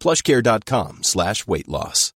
[0.00, 2.12] plushcare.com slash weight loss.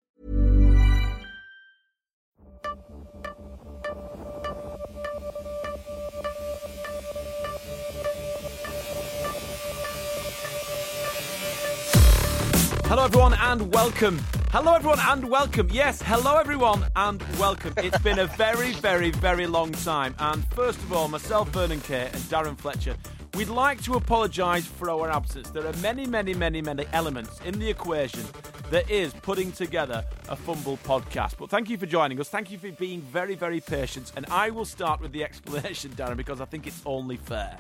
[12.91, 14.19] Hello, everyone, and welcome.
[14.51, 15.69] Hello, everyone, and welcome.
[15.71, 17.73] Yes, hello, everyone, and welcome.
[17.77, 20.17] It's been a very, very, very long time.
[20.19, 22.97] And first of all, myself, Vernon Kay, and Darren Fletcher,
[23.35, 25.51] we'd like to apologise for our absence.
[25.51, 28.23] There are many, many, many, many elements in the equation
[28.71, 31.37] that is putting together a Fumble podcast.
[31.39, 32.29] But thank you for joining us.
[32.29, 34.13] Thank you for being very, very patient.
[34.17, 37.57] And I will start with the explanation, Darren, because I think it's only fair.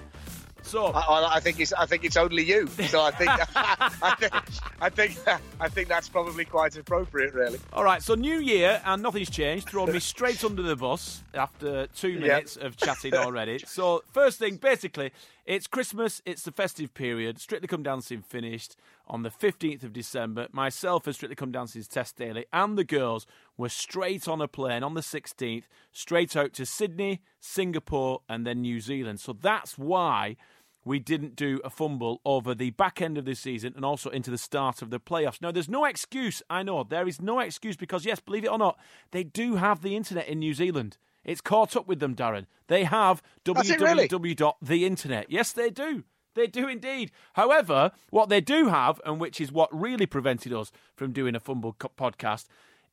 [0.62, 2.66] So I, I think it's I think it's only you.
[2.66, 4.32] So I think I think
[4.80, 5.18] I think
[5.58, 7.58] I think that's probably quite appropriate, really.
[7.72, 9.68] All right, so new year and nothing's changed.
[9.68, 13.58] Thrown me straight under the bus after two minutes of chatting already.
[13.66, 15.12] So first thing, basically,
[15.50, 16.22] it's Christmas.
[16.25, 17.41] It's the festive period.
[17.41, 18.77] Strictly Come Dancing finished
[19.09, 20.47] on the fifteenth of December.
[20.53, 24.84] Myself and Strictly Come Dancing's Tess Daly and the girls were straight on a plane
[24.84, 29.19] on the sixteenth, straight out to Sydney, Singapore, and then New Zealand.
[29.19, 30.37] So that's why
[30.84, 34.31] we didn't do a fumble over the back end of the season and also into
[34.31, 35.43] the start of the playoffs.
[35.43, 38.56] Now, there's no excuse, I know, there is no excuse because, yes, believe it or
[38.56, 38.78] not,
[39.11, 40.97] they do have the internet in New Zealand.
[41.30, 42.46] It's caught up with them, Darren.
[42.66, 44.08] They have it really?
[44.08, 45.26] www.theinternet.
[45.28, 46.02] Yes, they do.
[46.34, 47.12] They do indeed.
[47.34, 51.40] However, what they do have, and which is what really prevented us from doing a
[51.40, 52.46] fumble podcast,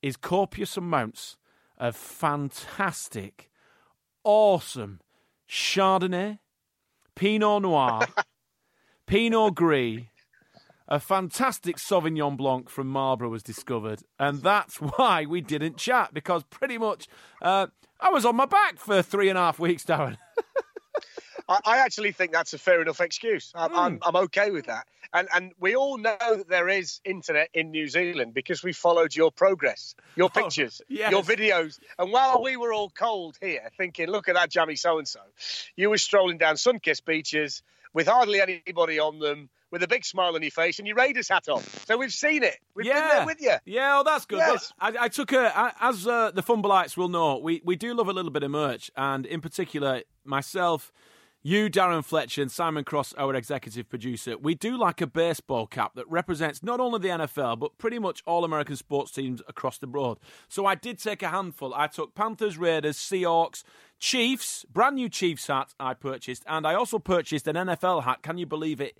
[0.04, 1.38] is copious amounts
[1.80, 3.50] of fantastic,
[4.24, 5.02] awesome
[5.50, 6.38] Chardonnay,
[7.16, 8.02] Pinot Noir,
[9.08, 10.02] Pinot Gris,
[10.88, 16.44] a fantastic Sauvignon Blanc from Marlborough was discovered, and that's why we didn't chat because
[16.44, 17.08] pretty much
[17.42, 17.68] uh,
[18.00, 20.18] I was on my back for three and a half weeks, Darren.
[21.50, 23.52] I, I actually think that's a fair enough excuse.
[23.56, 24.86] I'm, I'm, I'm okay with that.
[25.14, 29.16] And and we all know that there is internet in New Zealand because we followed
[29.16, 31.12] your progress, your pictures, yes.
[31.12, 31.80] your videos.
[31.98, 35.22] And while we were all cold here, thinking, "Look at that jammy so and so,"
[35.78, 40.36] you were strolling down sun-kissed beaches with hardly anybody on them, with a big smile
[40.36, 41.62] on your face and your Raiders hat on.
[41.62, 42.56] So we've seen it.
[42.76, 43.54] We've been there with you.
[43.66, 44.38] Yeah, well, that's good.
[44.40, 44.72] Yes.
[44.80, 48.08] I, I took a, I- as uh, the Fumbleites will know, we, we do love
[48.08, 50.92] a little bit of merch, and in particular, myself,
[51.44, 55.94] you, Darren Fletcher, and Simon Cross, our executive producer, we do like a baseball cap
[55.96, 59.88] that represents not only the NFL, but pretty much all American sports teams across the
[59.88, 60.18] board.
[60.50, 61.74] So I did take a handful.
[61.74, 63.64] I took Panthers, Raiders, Seahawks,
[64.00, 68.24] Chiefs, brand new Chiefs hat I purchased, and I also purchased an NFL hat.
[68.24, 68.98] Can you believe it?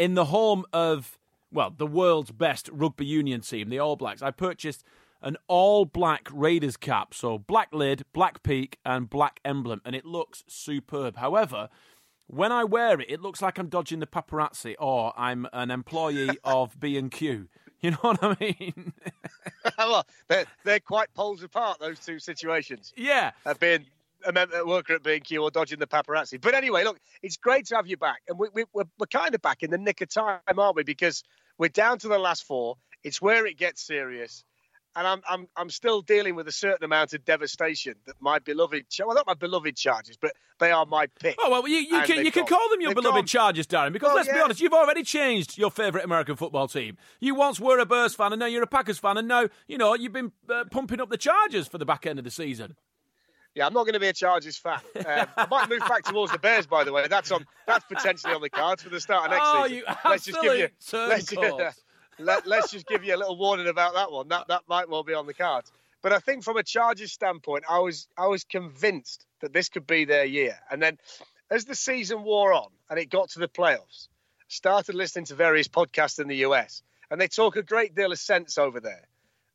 [0.00, 1.18] In the home of
[1.52, 4.22] well, the world's best rugby union team, the All Blacks.
[4.22, 4.82] I purchased
[5.20, 10.06] an all black Raiders cap, so black lid, black peak, and black emblem, and it
[10.06, 11.16] looks superb.
[11.16, 11.68] However,
[12.26, 16.38] when I wear it, it looks like I'm dodging the paparazzi or I'm an employee
[16.44, 17.48] of B and Q.
[17.82, 18.92] You know what I mean?
[19.78, 22.92] well, they're, they're quite poles apart, those two situations.
[22.96, 23.32] yeah.
[23.44, 23.86] uh, being
[24.26, 26.40] a, mem- a worker at B&Q or dodging the paparazzi.
[26.40, 28.20] But anyway, look, it's great to have you back.
[28.28, 30.82] And we, we, we're, we're kind of back in the nick of time, aren't we?
[30.82, 31.22] Because
[31.58, 32.76] we're down to the last four.
[33.04, 34.44] It's where it gets serious.
[34.96, 38.86] And I'm, I'm, I'm still dealing with a certain amount of devastation that my beloved,
[38.98, 41.36] well, not my beloved Chargers, but they are my pick.
[41.40, 43.26] Oh well, you, you can you can call them your They've beloved gone.
[43.26, 43.92] Chargers, Darren.
[43.92, 46.98] Because Well, let's be honest, you've already changed your favourite American football team.
[47.20, 49.78] You once were a Bears fan, and now you're a Packers fan, and now you
[49.78, 52.76] know you've been uh, pumping up the Chargers for the back end of the season.
[53.54, 54.80] Yeah, I'm not going to be a Chargers fan.
[54.96, 57.08] Um, I might move back towards the Bears, by the way.
[57.08, 57.46] That's on.
[57.66, 59.84] That's potentially on the cards for the start of next oh, season.
[60.04, 60.68] let's just give you.
[60.92, 61.82] let's, just,
[62.18, 64.28] let, let's just give you a little warning about that one.
[64.28, 65.72] That that might well be on the cards.
[66.02, 69.86] But I think from a Chargers standpoint, I was I was convinced that this could
[69.86, 70.56] be their year.
[70.70, 70.98] And then
[71.50, 74.08] as the season wore on and it got to the playoffs,
[74.48, 78.18] started listening to various podcasts in the US, and they talk a great deal of
[78.18, 79.08] sense over there.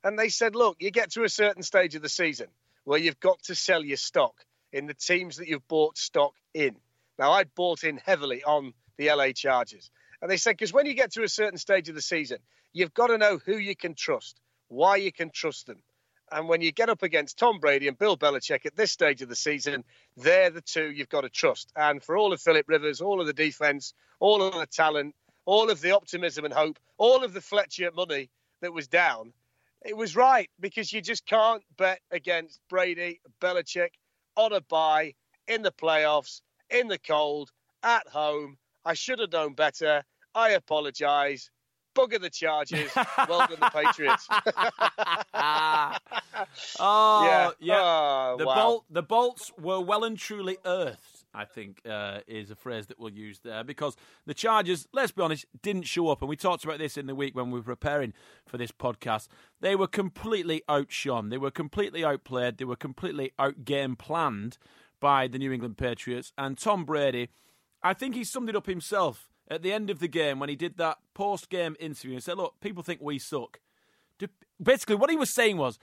[0.03, 2.47] And they said, look, you get to a certain stage of the season
[2.85, 4.33] where you've got to sell your stock
[4.71, 6.75] in the teams that you've bought stock in.
[7.19, 9.89] Now, I bought in heavily on the LA Chargers.
[10.21, 12.37] And they said, because when you get to a certain stage of the season,
[12.73, 14.39] you've got to know who you can trust,
[14.69, 15.81] why you can trust them.
[16.31, 19.29] And when you get up against Tom Brady and Bill Belichick at this stage of
[19.29, 19.83] the season,
[20.17, 21.71] they're the two you've got to trust.
[21.75, 25.15] And for all of Philip Rivers, all of the defense, all of the talent,
[25.45, 28.29] all of the optimism and hope, all of the Fletcher money
[28.61, 29.33] that was down,
[29.85, 33.91] it was right because you just can't bet against Brady, Belichick
[34.35, 35.13] on a bye
[35.47, 37.51] in the playoffs, in the cold,
[37.83, 38.57] at home.
[38.83, 40.03] I should have known better.
[40.33, 41.49] I apologise.
[41.95, 42.91] Bugger the Chargers.
[43.29, 44.27] well done, the Patriots.
[45.37, 45.99] Ah.
[46.79, 47.51] oh, yeah.
[47.59, 47.81] yeah.
[47.81, 48.55] Oh, the, wow.
[48.55, 51.14] bolt, the bolts were well and truly earthed.
[51.35, 53.95] I think uh, is a phrase that we'll use there because
[54.25, 56.21] the Chargers, let's be honest, didn't show up.
[56.21, 58.13] And we talked about this in the week when we were preparing
[58.47, 59.27] for this podcast.
[59.61, 61.29] They were completely outshone.
[61.29, 62.57] They were completely outplayed.
[62.57, 64.57] They were completely outgame planned
[64.99, 66.31] by the New England Patriots.
[66.37, 67.29] And Tom Brady,
[67.83, 70.55] I think he summed it up himself at the end of the game when he
[70.55, 73.59] did that post game interview and said, Look, people think we suck.
[74.63, 75.77] Basically, what he was saying was,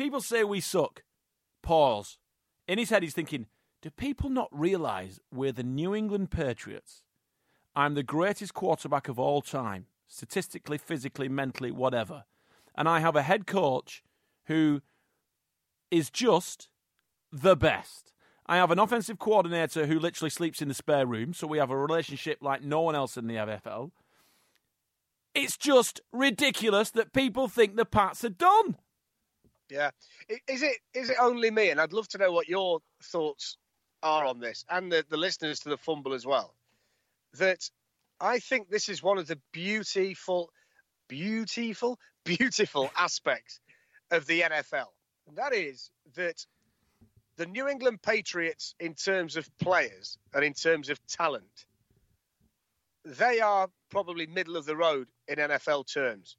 [0.00, 1.02] People say we suck.
[1.60, 2.16] Pause.
[2.66, 3.44] In his head, he's thinking,
[3.82, 7.02] do people not realize we're the New England Patriots?
[7.74, 12.24] I'm the greatest quarterback of all time, statistically, physically, mentally, whatever.
[12.76, 14.02] And I have a head coach
[14.46, 14.82] who
[15.90, 16.68] is just
[17.32, 18.12] the best.
[18.46, 21.70] I have an offensive coordinator who literally sleeps in the spare room, so we have
[21.70, 23.92] a relationship like no one else in the NFL.
[25.34, 28.76] It's just ridiculous that people think the Pats are done.
[29.70, 29.90] Yeah,
[30.48, 31.70] is it is it only me?
[31.70, 33.56] And I'd love to know what your thoughts
[34.02, 36.54] are on this, and the, the listeners to the fumble as well.
[37.38, 37.68] That
[38.20, 40.50] I think this is one of the beautiful,
[41.08, 43.60] beautiful, beautiful aspects
[44.10, 44.88] of the NFL.
[45.28, 46.44] And that is that
[47.36, 51.66] the New England Patriots, in terms of players and in terms of talent,
[53.04, 56.36] they are probably middle of the road in NFL terms.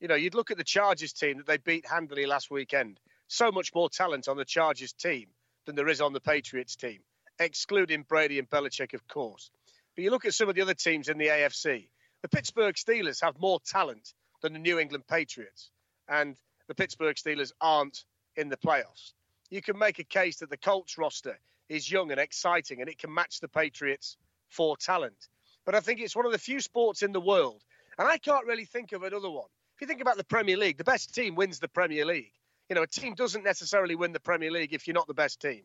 [0.00, 2.98] You know, you'd look at the Chargers team that they beat handily last weekend.
[3.26, 5.26] So much more talent on the Chargers team
[5.68, 7.00] than there is on the Patriots team,
[7.38, 9.50] excluding Brady and Belichick, of course.
[9.94, 11.88] But you look at some of the other teams in the AFC.
[12.22, 15.70] The Pittsburgh Steelers have more talent than the New England Patriots,
[16.08, 16.38] and
[16.68, 18.04] the Pittsburgh Steelers aren't
[18.34, 19.12] in the playoffs.
[19.50, 21.38] You can make a case that the Colts roster
[21.68, 24.16] is young and exciting, and it can match the Patriots
[24.48, 25.28] for talent.
[25.66, 27.62] But I think it's one of the few sports in the world,
[27.98, 29.48] and I can't really think of another one
[29.78, 32.32] if you think about the Premier League, the best team wins the Premier League.
[32.68, 35.40] You know, a team doesn't necessarily win the Premier League if you're not the best
[35.40, 35.62] team.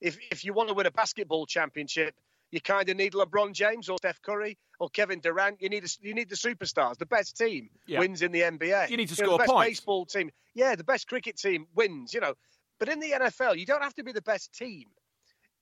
[0.00, 2.14] If if you want to win a basketball championship,
[2.50, 5.60] you kind of need LeBron James or Steph Curry or Kevin Durant.
[5.60, 6.96] You need a, you need the superstars.
[6.98, 7.98] The best team yeah.
[7.98, 8.88] wins in the NBA.
[8.88, 9.68] You need to you score know, the best points.
[9.68, 10.30] baseball team.
[10.54, 12.14] Yeah, the best cricket team wins.
[12.14, 12.34] You know,
[12.78, 14.84] but in the NFL, you don't have to be the best team.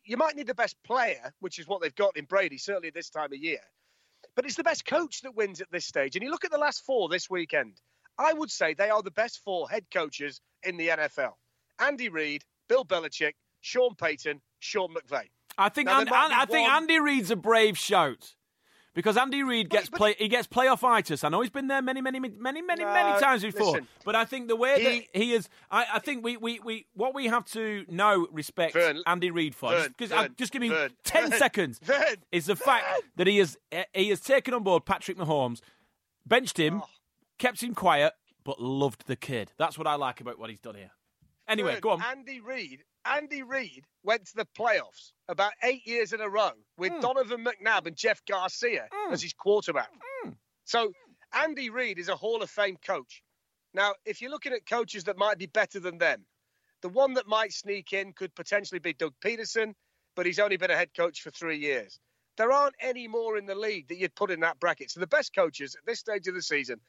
[0.05, 3.09] You might need the best player, which is what they've got in Brady, certainly this
[3.09, 3.61] time of year.
[4.37, 6.17] But it's the best coach that wins at this stage.
[6.17, 7.81] And you look at the last four this weekend.
[8.19, 11.33] I would say they are the best four head coaches in the NFL.
[11.79, 15.25] Andy Reid, Bill Belichick, Sean Payton, Sean McVay.
[15.59, 18.35] I think Now, might be I think Andy Reid's a brave shout.
[18.95, 21.25] Because Andy Reid gets but- play, he gets playoff itis.
[21.25, 23.73] I know he's been there many, many, many, many, many, many times before.
[23.73, 23.89] listen.
[24.05, 26.87] but I think the way He- that he is, I, I think we, we, we,
[26.95, 30.63] what we have to now respect Vern, Andy Reid for, Vern, just, Vern, just give
[30.63, 31.81] me ten seconds,
[32.31, 33.57] is the fact that he has
[33.93, 35.61] he has taken on board Patrick Mahomes,
[36.25, 36.89] benched him, Oh.
[37.39, 38.13] Kept him quiet,
[38.45, 39.53] but loved the kid.
[39.59, 40.91] That's what I like about what he's done here.
[41.49, 42.03] Anyway, go on.
[42.03, 42.83] Andy Reid.
[43.05, 47.01] Andy Reid went to the playoffs about eight years in a row with Hmm.
[47.01, 49.91] Donovan McNabb and Jeff Garcia as his quarterback.
[50.65, 50.93] So
[51.35, 53.23] Andy Reid is a Hall of Fame coach.
[53.75, 56.25] Now, if you're looking at coaches that might be better than them,
[56.81, 59.75] the one that might sneak in could potentially be Doug Pederson,
[60.17, 61.99] but he's only been a head coach for three years.
[62.39, 64.91] There aren't any more in the league that you'd put in that bracket.
[64.91, 66.81] So the best coaches at this stage of the season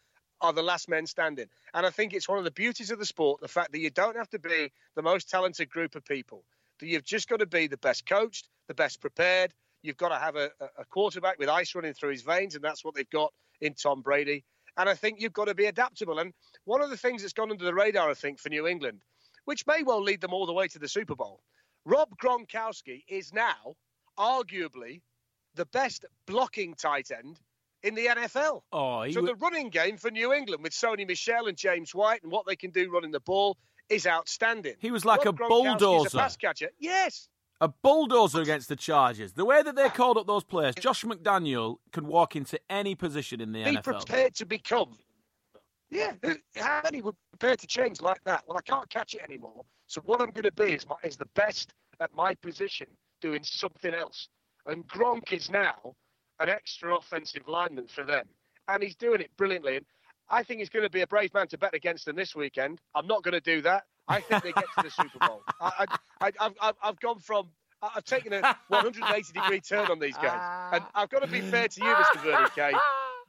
[0.45, 1.47] are the last men standing.
[1.73, 3.89] And I think it's one of the beauties of the sport, the fact that you
[3.89, 6.43] don't have to be the most talented group of people,
[6.79, 9.53] that you've just got to be the best coached, the best prepared.
[9.81, 12.85] You've got to have a, a quarterback with ice running through his veins, and that's
[12.85, 14.43] what they've got in Tom Brady.
[14.77, 16.19] And I think you've got to be adaptable.
[16.19, 16.33] And
[16.65, 19.01] one of the things that's gone under the radar, I think, for New England,
[19.45, 21.41] which may well lead them all the way to the Super Bowl,
[21.85, 23.75] Rob Gronkowski is now
[24.17, 25.01] arguably
[25.55, 27.39] the best blocking tight end
[27.85, 28.61] in the NFL.
[28.73, 32.23] Oh, so wa- the running game for New England with Sony Michel and James White
[32.23, 33.57] and what they can do running the ball
[33.89, 34.73] is outstanding.
[34.79, 36.17] He was like Rob a bulldozer.
[36.17, 36.69] A pass catcher.
[36.79, 37.27] Yes.
[37.61, 39.33] a bulldozer against the Chargers.
[39.33, 43.39] The way that they called up those players, Josh McDaniel could walk into any position
[43.41, 43.83] in the Be NFL.
[43.83, 44.97] prepared to become.
[45.91, 46.13] Yeah.
[46.55, 48.43] How many were prepared to change like that?
[48.47, 49.63] Well, I can't catch it anymore.
[49.87, 52.87] So what I'm going to be is, my, is the best at my position
[53.21, 54.27] doing something else.
[54.65, 55.93] And Gronk is now
[56.39, 58.25] an extra offensive lineman for them.
[58.67, 59.77] And he's doing it brilliantly.
[59.77, 59.85] And
[60.29, 62.79] I think he's going to be a brave man to bet against them this weekend.
[62.95, 63.83] I'm not going to do that.
[64.07, 65.41] I think they get to the Super Bowl.
[65.61, 65.85] I,
[66.21, 67.47] I, I, I've, I've gone from.
[67.81, 71.67] I've taken a 180 degree turn on these guys, and I've got to be fair
[71.67, 72.21] to you, Mr.
[72.23, 72.73] Verdi K.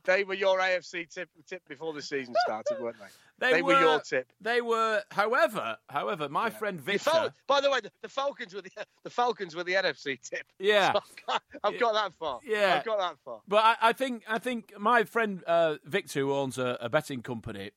[0.07, 3.07] They were your AFC tip, tip before the season started, weren't they?
[3.39, 4.33] They were your tip.
[4.41, 7.11] They were, however, however, my friend Victor.
[7.11, 8.71] Fal- by the way, the, the Falcons were the,
[9.03, 10.47] the Falcons were the NFC tip.
[10.59, 10.93] Yeah.
[10.95, 12.41] So I've, got, I've got that far.
[12.47, 12.77] Yeah.
[12.79, 13.41] I've got that far.
[13.47, 17.21] But I, I think I think my friend uh, Victor, who owns a, a betting
[17.21, 17.73] company,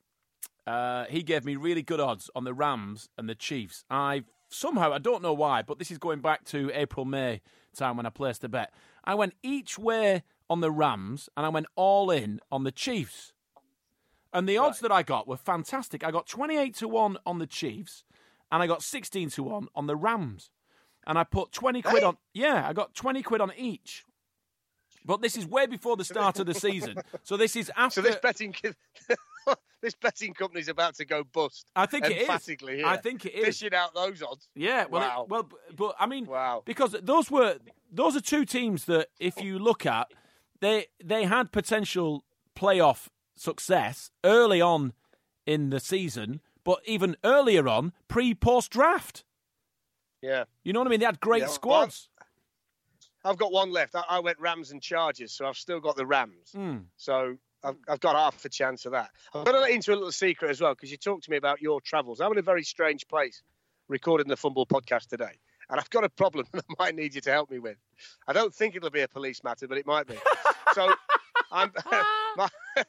[0.66, 3.84] uh, he gave me really good odds on the Rams and the Chiefs.
[3.90, 7.42] I somehow I don't know why, but this is going back to April May
[7.76, 8.72] time when I placed the bet.
[9.04, 13.32] I went each way on the Rams and I went all in on the Chiefs.
[14.32, 16.04] And the odds that I got were fantastic.
[16.04, 18.04] I got 28 to 1 on the Chiefs
[18.52, 20.50] and I got 16 to 1 on the Rams.
[21.06, 22.04] And I put 20 quid Hey.
[22.04, 24.04] on Yeah, I got 20 quid on each.
[25.04, 26.96] But this is way before the start of the season.
[27.22, 28.54] So this is after So this betting
[29.82, 31.66] this betting company's about to go bust.
[31.74, 32.46] I think it is.
[32.46, 33.46] Here, I think it is.
[33.58, 34.48] Dishing out those odds.
[34.54, 35.26] Yeah, well, it- Wow.
[35.28, 36.62] well, b- but I mean, Wow.
[36.66, 37.56] because those were
[37.90, 40.08] those are two teams that, if you look at,
[40.60, 42.24] they they had potential
[42.56, 44.92] playoff success early on
[45.46, 49.24] in the season, but even earlier on, pre post draft.
[50.22, 50.44] Yeah.
[50.64, 51.00] You know what I mean?
[51.00, 52.08] They had great Yeah, squads.
[53.24, 53.94] I've got one left.
[53.94, 56.52] I, I went Rams and Chargers, so I've still got the Rams.
[56.54, 56.78] Hmm.
[56.96, 59.10] So I've, I've got half a chance of that.
[59.34, 61.36] I'm going to let into a little secret as well because you talked to me
[61.36, 62.20] about your travels.
[62.20, 63.42] I'm in a very strange place
[63.88, 65.32] recording the Fumble podcast today,
[65.70, 67.76] and I've got a problem that I might need you to help me with.
[68.26, 70.16] I don't think it'll be a police matter, but it might be.
[70.74, 70.92] so
[71.50, 71.72] I'm
[72.36, 72.48] my,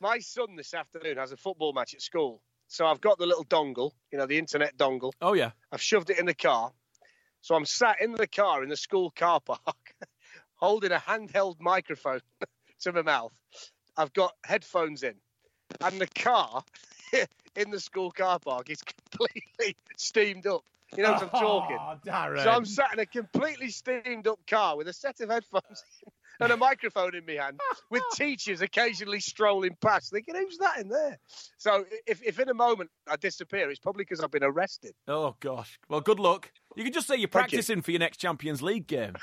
[0.00, 2.40] my son this afternoon has a football match at school.
[2.68, 5.12] So I've got the little dongle, you know, the internet dongle.
[5.20, 6.72] Oh yeah, I've shoved it in the car.
[7.40, 9.94] So I'm sat in the car in the school car park,
[10.56, 12.20] holding a handheld microphone
[12.80, 13.32] to my mouth.
[13.96, 15.14] I've got headphones in,
[15.80, 16.64] and the car
[17.56, 20.64] in the school car park is completely steamed up.
[20.96, 21.78] You know what I'm talking?
[21.86, 22.42] Oh, Darren.
[22.42, 25.82] So I'm sat in a completely steamed up car with a set of headphones
[26.40, 27.58] and a microphone in my hand,
[27.90, 31.18] with teachers occasionally strolling past, thinking, "Who's that in there?"
[31.58, 34.92] So if, if in a moment I disappear, it's probably because I've been arrested.
[35.08, 35.78] Oh gosh.
[35.88, 36.50] Well, good luck.
[36.76, 37.56] You can just say you're Thank you.
[37.56, 39.14] practicing for your next Champions League game.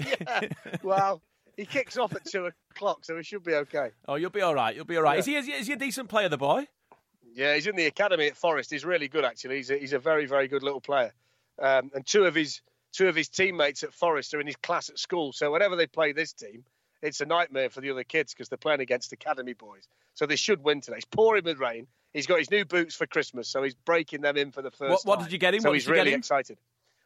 [0.00, 0.40] yeah.
[0.82, 1.22] Well,
[1.56, 3.90] he kicks off at two o'clock, so he should be okay.
[4.08, 4.74] Oh, you'll be all right.
[4.74, 5.14] You'll be all right.
[5.14, 5.20] Yeah.
[5.20, 5.36] Is he?
[5.36, 6.66] Is he, is he a decent player, the boy?
[7.34, 8.70] Yeah, he's in the academy at Forest.
[8.70, 9.56] He's really good, actually.
[9.56, 11.12] He's a, he's a very, very good little player.
[11.60, 12.60] Um, and two of his
[12.92, 15.32] two of his teammates at Forest are in his class at school.
[15.32, 16.64] So whenever they play this team,
[17.02, 19.86] it's a nightmare for the other kids because they're playing against academy boys.
[20.14, 20.96] So they should win today.
[20.96, 21.86] It's pouring with rain.
[22.12, 24.90] He's got his new boots for Christmas, so he's breaking them in for the first
[24.90, 25.60] What- what did you get him?
[25.60, 26.58] So What he's did you get really excited.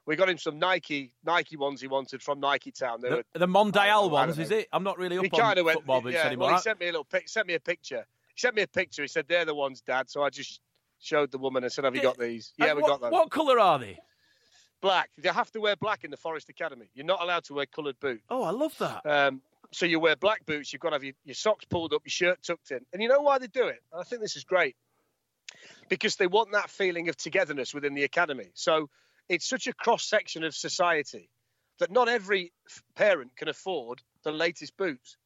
[0.06, 3.00] We got him some Nike Nike ones he wanted from Nike Town.
[3.00, 4.42] They The, were the Mondial ones, know.
[4.42, 4.68] is it?
[4.72, 6.48] I'm not really up he on went football boots yeah, anymore.
[6.48, 8.06] Well, he sent me a little pic, sent me a picture.
[8.34, 9.02] He sent me a picture.
[9.02, 10.10] He said they're the ones, Dad.
[10.10, 10.60] So I just
[11.00, 13.12] showed the woman and said, "Have you got these?" Yeah, And we what, got them.
[13.12, 13.98] What colour are they?
[14.80, 15.10] Black.
[15.22, 16.86] You have to wear black in the Forest Academy.
[16.94, 18.24] You're not allowed to wear coloured boots.
[18.28, 19.06] Oh, I love that.
[19.06, 19.40] Um,
[19.72, 20.72] so you wear black boots.
[20.72, 22.80] You've got to have your, your socks pulled up, your shirt tucked in.
[22.92, 23.82] And you know why they do it?
[23.92, 24.76] And I think this is great
[25.88, 28.50] because they want that feeling of togetherness within the academy.
[28.54, 28.90] So
[29.28, 31.28] it's such a cross section of society
[31.78, 32.52] that not every
[32.94, 35.16] parent can afford the latest boots.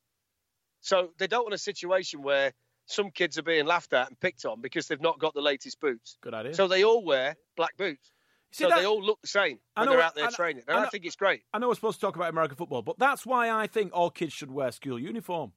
[0.81, 2.53] So they don't want a situation where
[2.89, 5.79] some kids are being laughed at and picked on because they've not got the latest
[5.81, 6.17] boots.
[6.23, 6.55] Good idea.
[6.55, 8.11] So they all wear black boots.
[8.51, 10.35] See, so that- they all look the same when know- they're out there I know-
[10.35, 10.63] training.
[10.67, 11.43] I And I, know- think it's great.
[11.53, 14.11] I know we're supposed to talk about American football, but that's why I think all
[14.11, 15.53] kids should wear school uniform.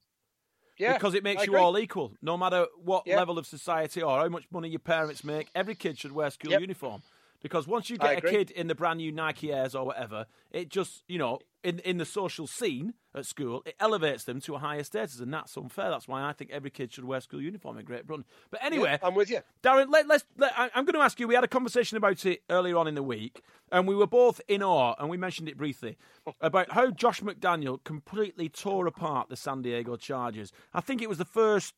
[0.77, 3.17] Yeah, because it makes you all equal, no matter what Yeah.
[3.17, 5.49] level of society or how much money your parents make.
[5.55, 6.61] Every kid should wear school Yep.
[6.61, 7.03] uniform
[7.41, 10.69] because once you get a kid in the brand new Nike Airs or whatever, it
[10.69, 14.59] just you know in in the social scene at school, it elevates them to a
[14.59, 15.89] higher status, and that's unfair.
[15.89, 18.25] That's why I think every kid should wear school uniform in Great Britain.
[18.49, 19.39] But anyway, Yeah, I'm with you.
[19.63, 20.23] Darren, let, let's.
[20.37, 21.27] Let, I'm going to ask you.
[21.27, 24.39] We had a conversation about it earlier on in the week, and we were both
[24.47, 25.97] in awe, and we mentioned it briefly
[26.41, 30.51] about how Josh McDaniel completely tore apart the San Diego Chargers.
[30.73, 31.73] I think it was the first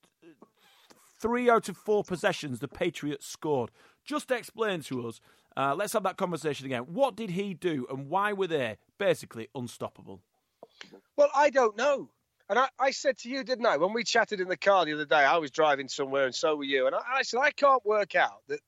[1.19, 3.71] three out of four possessions the Patriots scored.
[4.03, 5.21] Just explain to us
[5.55, 6.81] Uh, let's have that conversation again.
[6.83, 10.21] What did he do, and why were they basically unstoppable?
[11.15, 12.09] Well, I don't know.
[12.49, 14.93] And I, I, said to you, didn't I, when we chatted in the car the
[14.93, 16.87] other day, I was driving somewhere and so were you.
[16.87, 18.59] And I, I said, I can't work out that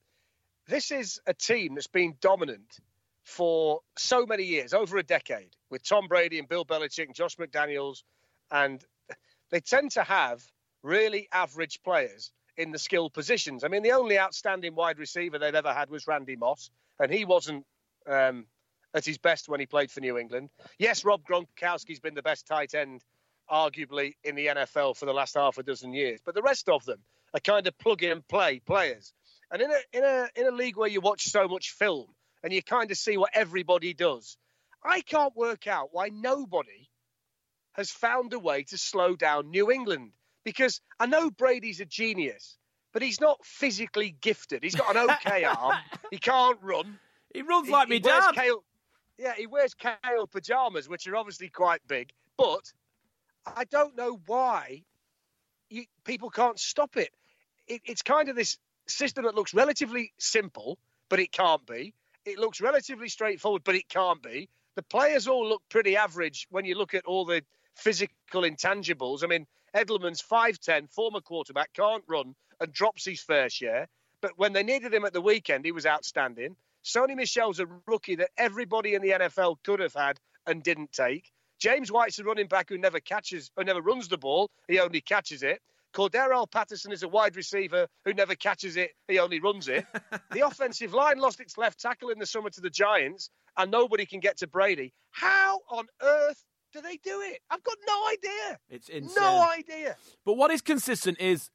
[0.68, 2.80] this is a team that's been dominant
[3.24, 7.36] for so many years, over a decade, with Tom Brady and Bill Belichick and Josh
[7.36, 8.04] McDaniels.
[8.50, 8.84] And
[9.50, 10.42] they tend to have
[10.84, 13.64] really average players in the skill positions.
[13.64, 16.70] I mean, the only outstanding wide receiver they've ever had was Randy Moss,
[17.00, 17.66] and he wasn't
[18.08, 18.46] um,
[18.94, 20.50] at his best when he played for New England.
[20.80, 23.04] Yes, Rob Gronkowski's been the best tight end,
[23.52, 26.86] arguably, in the NFL for the last half a dozen years, but the rest of
[26.86, 27.00] them
[27.34, 29.14] are kind of plug and play players.
[29.52, 32.08] And in a in a in a league where you watch so much film
[32.44, 34.38] and you kind of see what everybody does,
[34.84, 36.90] I can't work out why nobody
[37.74, 40.12] has found a way to slow down New England
[40.46, 42.58] because I know Brady's a genius,
[42.94, 44.64] but he's not physically gifted.
[44.64, 45.76] He's got an okay arm.
[46.12, 46.98] He can't run.
[47.34, 48.32] He runs like he, me dad.
[48.34, 48.64] Kale,
[49.18, 52.14] yeah, he wears kale pajamas, which are obviously quite big.
[52.38, 52.72] But
[53.46, 54.84] I don't know why
[55.70, 57.10] you, people can't stop it.
[57.68, 57.82] it.
[57.84, 60.78] It's kind of this system that looks relatively simple,
[61.10, 61.94] but it can't be.
[62.24, 64.50] It looks relatively straightforward, but it can't be.
[64.76, 67.44] The players all look pretty average when you look at all the
[67.76, 69.24] physical intangibles.
[69.24, 73.88] I mean, Edelman's 5'10, former quarterback, can't run and drops his fair share.
[74.22, 76.56] But when they needed him at the weekend, he was outstanding.
[76.84, 81.32] Sony Michel's a rookie that everybody in the NFL could have had and didn't take.
[81.60, 84.50] James White's a running back who never catches or never runs the ball.
[84.68, 85.62] He only catches it.
[85.94, 88.92] Cordarrelle Patterson is a wide receiver who never catches it.
[89.08, 89.86] He only runs it.
[90.32, 94.06] the offensive line lost its left tackle in the summer to the Giants, and nobody
[94.06, 94.94] can get to Brady.
[95.12, 96.44] How on earth
[96.76, 97.40] do they do it?
[97.50, 98.60] I've got no idea.
[98.70, 99.16] It's insane.
[99.18, 99.96] No idea.
[100.26, 101.50] But what is consistent is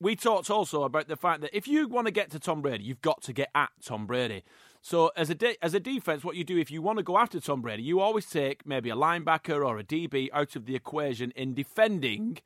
[0.00, 2.84] we talked also about the fact that if you want to get to Tom Brady,
[2.84, 4.42] you've got to get at Tom Brady.
[4.82, 7.16] So as a de- as a defense, what you do if you want to go
[7.16, 10.74] after Tom Brady, you always take maybe a linebacker or a DB out of the
[10.74, 12.38] equation in defending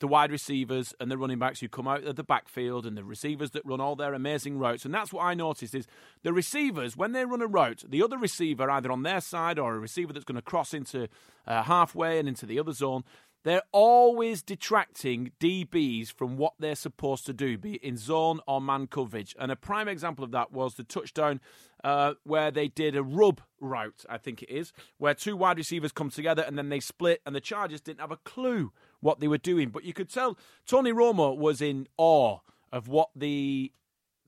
[0.00, 3.04] the wide receivers and the running backs who come out of the backfield and the
[3.04, 4.84] receivers that run all their amazing routes.
[4.84, 5.86] And that's what I noticed is
[6.22, 9.74] the receivers, when they run a route, the other receiver, either on their side or
[9.74, 11.08] a receiver that's going to cross into
[11.46, 13.04] uh, halfway and into the other zone,
[13.44, 18.60] they're always detracting DBs from what they're supposed to do, be it in zone or
[18.60, 19.34] man coverage.
[19.38, 21.40] And a prime example of that was the touchdown
[21.84, 25.92] uh, where they did a rub route, I think it is, where two wide receivers
[25.92, 29.28] come together and then they split, and the Chargers didn't have a clue what they
[29.28, 29.70] were doing.
[29.70, 32.38] But you could tell Tony Romo was in awe
[32.72, 33.72] of what the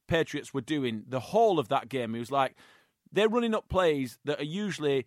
[0.06, 2.14] Patriots were doing the whole of that game.
[2.14, 2.56] He was like,
[3.12, 5.06] they're running up plays that are usually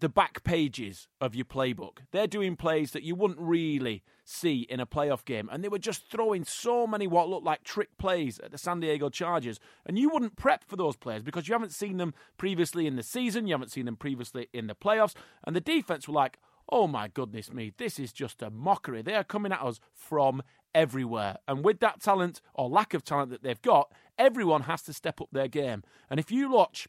[0.00, 1.98] the back pages of your playbook.
[2.12, 5.48] They're doing plays that you wouldn't really see in a playoff game.
[5.50, 8.80] And they were just throwing so many what looked like trick plays at the San
[8.80, 9.58] Diego Chargers.
[9.86, 13.02] And you wouldn't prep for those players because you haven't seen them previously in the
[13.02, 15.14] season, you haven't seen them previously in the playoffs.
[15.44, 19.02] And the defense were like, oh my goodness me, this is just a mockery.
[19.02, 20.42] They are coming at us from
[20.74, 21.38] everywhere.
[21.48, 25.20] And with that talent or lack of talent that they've got, everyone has to step
[25.20, 25.82] up their game.
[26.10, 26.88] And if you watch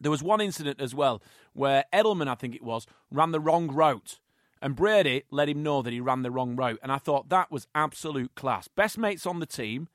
[0.00, 3.68] there was one incident as well where Edelman, I think it was, ran the wrong
[3.68, 4.18] route.
[4.62, 6.78] And Brady let him know that he ran the wrong route.
[6.82, 8.68] And I thought that was absolute class.
[8.68, 9.88] Best mates on the team,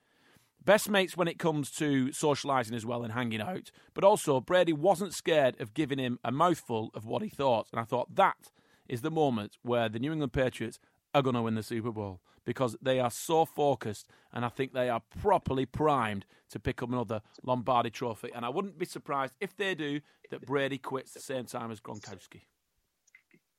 [0.64, 3.72] best mates when it comes to socialising as well and hanging out.
[3.94, 7.68] But also, Brady wasn't scared of giving him a mouthful of what he thought.
[7.72, 8.52] And I thought that
[8.88, 10.80] is the moment where the New England Patriots
[11.14, 14.74] are going to win the Super Bowl because they are so focused and I think
[14.74, 18.30] they are properly primed to pick up another Lombardi trophy.
[18.34, 21.80] And I wouldn't be surprised if they do that Brady quits the same time as
[21.80, 22.42] Gronkowski.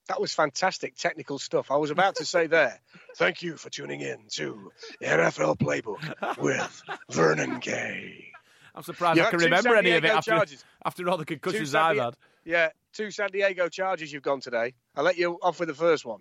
[0.09, 1.73] That was fantastic technical stuff.
[1.73, 2.81] I was about to say there.
[3.17, 4.71] Thank you for tuning in to
[5.03, 8.27] NFL Playbook with Vernon Kay.
[8.73, 10.45] I'm surprised you I can remember any of it after,
[10.85, 12.15] after all the concussions I've had.
[12.47, 14.75] Yeah, two San Diego Chargers you've gone today.
[14.95, 16.21] I'll let you off with the first one.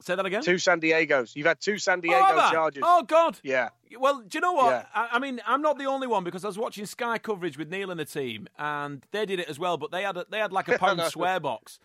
[0.00, 0.42] Say that again.
[0.42, 1.36] Two San Diego's.
[1.36, 2.82] You've had two San oh, Diego oh, Chargers.
[2.84, 3.38] Oh God.
[3.44, 3.68] Yeah.
[3.98, 4.70] Well, do you know what?
[4.70, 4.84] Yeah.
[4.94, 7.70] I, I, mean, I'm not the only one because I was watching Sky coverage with
[7.70, 9.76] Neil and the team, and they did it as well.
[9.76, 11.78] But they had a, they had like a pound swear box.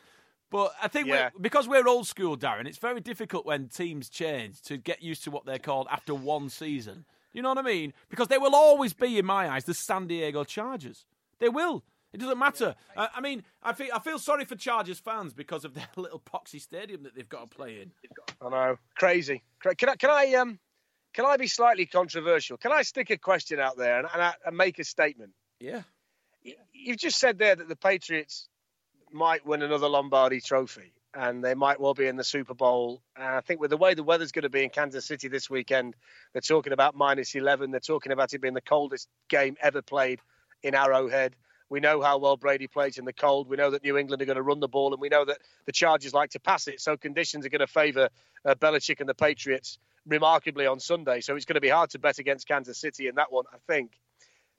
[0.49, 1.29] But I think yeah.
[1.33, 5.23] we're, because we're old school, Darren, it's very difficult when teams change to get used
[5.25, 7.05] to what they're called after one season.
[7.33, 7.93] You know what I mean?
[8.09, 11.05] Because they will always be, in my eyes, the San Diego Chargers.
[11.39, 11.83] They will.
[12.13, 12.75] It doesn't matter.
[12.95, 16.19] Uh, I mean, I feel I feel sorry for Chargers fans because of their little
[16.19, 17.91] poxy stadium that they've got to play in.
[18.41, 19.43] I know, crazy.
[19.61, 20.59] Can I can I um
[21.13, 22.57] can I be slightly controversial?
[22.57, 25.31] Can I stick a question out there and, and, I, and make a statement?
[25.59, 25.81] Yeah.
[26.73, 28.47] You've just said there that the Patriots
[29.11, 33.01] might win another Lombardi Trophy and they might well be in the Super Bowl.
[33.15, 35.49] And I think with the way the weather's going to be in Kansas City this
[35.49, 35.95] weekend,
[36.33, 37.71] they're talking about minus 11.
[37.71, 40.19] They're talking about it being the coldest game ever played
[40.61, 41.35] in Arrowhead.
[41.69, 43.49] We know how well Brady plays in the cold.
[43.49, 45.39] We know that New England are going to run the ball, and we know that
[45.65, 46.79] the Chargers like to pass it.
[46.81, 48.09] So conditions are going to favour
[48.45, 51.19] uh, Belichick and the Patriots remarkably on Sunday.
[51.21, 53.57] So it's going to be hard to bet against Kansas City in that one, I
[53.67, 53.91] think.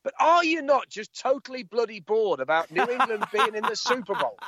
[0.05, 4.15] But are you not just totally bloody bored about New England being in the Super
[4.15, 4.39] Bowl?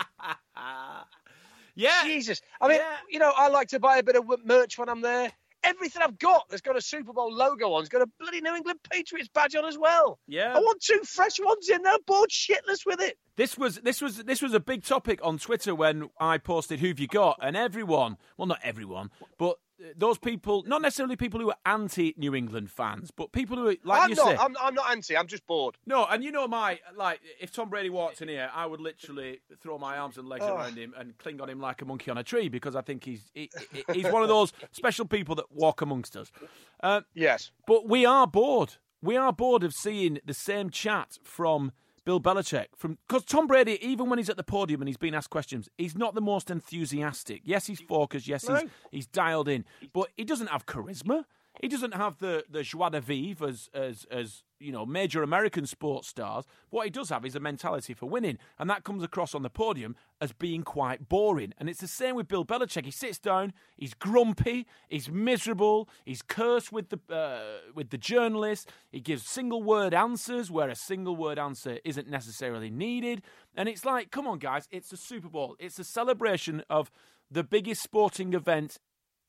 [1.75, 2.03] yeah.
[2.05, 2.41] Jesus.
[2.61, 2.97] I mean, Yeah.
[3.11, 5.33] you know, I like to buy a bit of merch when I'm there.
[5.63, 8.55] Everything I've got that's got a Super Bowl logo on has got a bloody New
[8.55, 10.19] England Patriots badge on as well.
[10.27, 10.55] Yeah.
[10.57, 11.97] I want two fresh ones in there.
[12.07, 13.19] Bored shitless with it.
[13.37, 16.99] This was this was this was a big topic on Twitter when I posted who've
[16.99, 19.57] you got, and everyone, well, not everyone, but
[19.97, 23.77] those people, not necessarily people who are anti New England fans, but people who, are,
[23.85, 24.27] like I'm you not.
[24.27, 25.17] say, I'm, I'm not anti.
[25.17, 25.77] I'm just bored.
[25.87, 29.41] no, and you know my like, if Tom Brady walked in here, I would literally
[29.61, 30.57] throw my arms and legs Oh.
[30.57, 33.05] around him and cling on him like a monkey on a tree because I think
[33.05, 36.31] he's he, he- he's one of those special people that walk amongst us.
[36.83, 37.51] Uh, Yes.
[37.67, 38.75] but we are bored.
[39.03, 41.73] We are bored of seeing the same chat from
[42.05, 42.67] Bill Belichick.
[42.77, 45.69] From because Tom Brady, even when he's at the podium and he's being asked questions,
[45.79, 47.43] he's not the most enthusiastic.
[47.45, 48.27] Yes, he's focused.
[48.27, 51.25] Yes, he's, he's dialed in, but he doesn't have charisma.
[51.61, 55.67] He doesn't have the the joie de vivre as as as you know major American
[55.67, 56.45] sports stars.
[56.71, 59.51] What he does have is a mentality for winning, and that comes across on the
[59.51, 61.53] podium as being quite boring.
[61.59, 62.85] And it's the same with Bill Belichick.
[62.85, 68.67] He sits down, he's grumpy, he's miserable, he's cursed with the uh, with the journalists.
[68.91, 73.23] He gives single word answers where a single word answer isn't necessarily needed.
[73.57, 75.57] And it's like, come on, guys, it's the Super Bowl.
[75.59, 76.91] It's a celebration of
[77.31, 78.79] the biggest sporting event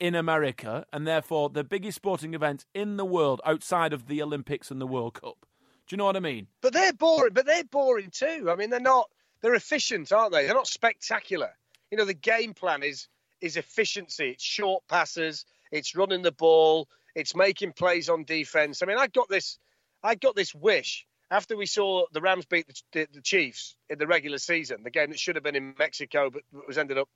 [0.02, 4.72] in America, and therefore the biggest sporting event in the world outside of the Olympics
[4.72, 5.46] and the World Cup.
[5.88, 6.48] Do you know what I mean?
[6.62, 7.34] But they're boring.
[7.34, 8.50] But they're boring too.
[8.50, 9.10] I mean, they're not.
[9.42, 10.46] They're efficient, aren't they?
[10.46, 11.52] They're not spectacular.
[11.92, 13.08] You know, the game plan is
[13.42, 14.30] is efficiency.
[14.30, 15.46] It's short passes.
[15.72, 16.90] It's running the ball.
[17.14, 18.82] It's making plays on defense.
[18.82, 19.60] I mean, I got this.
[20.04, 24.00] I got this wish after we saw the Rams beat the, the, the Chiefs in
[24.00, 27.10] the regular season, the game that should have been in Mexico but was ended up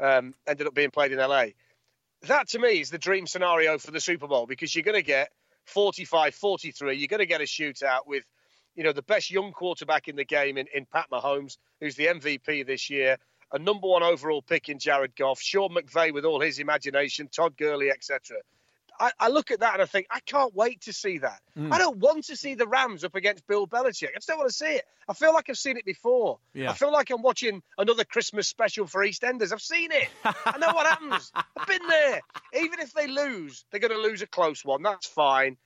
[0.00, 1.46] um, ended up being played in LA.
[2.26, 5.02] That to me is the dream scenario for the Super Bowl because you're going to
[5.02, 5.30] get
[5.66, 6.96] 45 43.
[6.96, 8.24] You're going to get a shootout with,
[8.74, 12.06] you know, the best young quarterback in the game in, in Pat Mahomes, who's the
[12.06, 13.18] MVP this year,
[13.52, 17.56] a number one overall pick in Jared Goff, Sean McVay with all his imagination, Todd
[17.56, 18.38] Gurley, etc.
[18.98, 21.40] I, I look at that and I think, I can't wait to see that.
[21.56, 21.72] Hmm.
[21.72, 24.08] I don't want to see the Rams up against Bill Belichick.
[24.08, 24.84] I just don't want to see it.
[25.08, 26.38] I feel like I've seen it before.
[26.54, 26.70] Yeah.
[26.70, 29.52] I feel like I'm watching another Christmas special for EastEnders.
[29.52, 30.08] I've seen it.
[30.24, 31.32] I know what happens.
[31.34, 32.20] I've been there.
[32.62, 34.82] Even if they lose, they're going to lose a close one.
[34.82, 35.56] That's fine.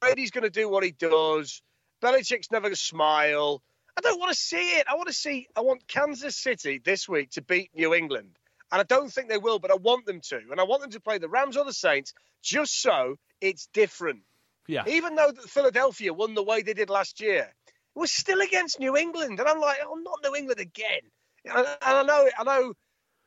[0.00, 1.62] Brady's going to do what he does.
[2.02, 3.62] Belichick's never going to smile.
[3.96, 4.86] I don't want to see it.
[4.90, 5.46] I want to see.
[5.54, 8.38] I want Kansas City this week to beat New England,
[8.72, 10.90] and I don't think they will, but I want them to, and I want them
[10.92, 14.22] to play the Rams or the Saints, just so it's different.
[14.66, 14.84] Yeah.
[14.88, 18.96] Even though Philadelphia won the way they did last year, it was still against New
[18.96, 21.02] England, and I'm like, oh, not New England again.
[21.44, 22.72] And I, know, I know,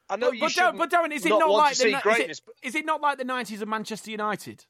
[0.10, 0.30] I know.
[0.30, 2.38] But, you but, Darren, but Darren, is it not, not, like the ni- is greatness?
[2.40, 4.66] it, but is it not like the nineties of Manchester United?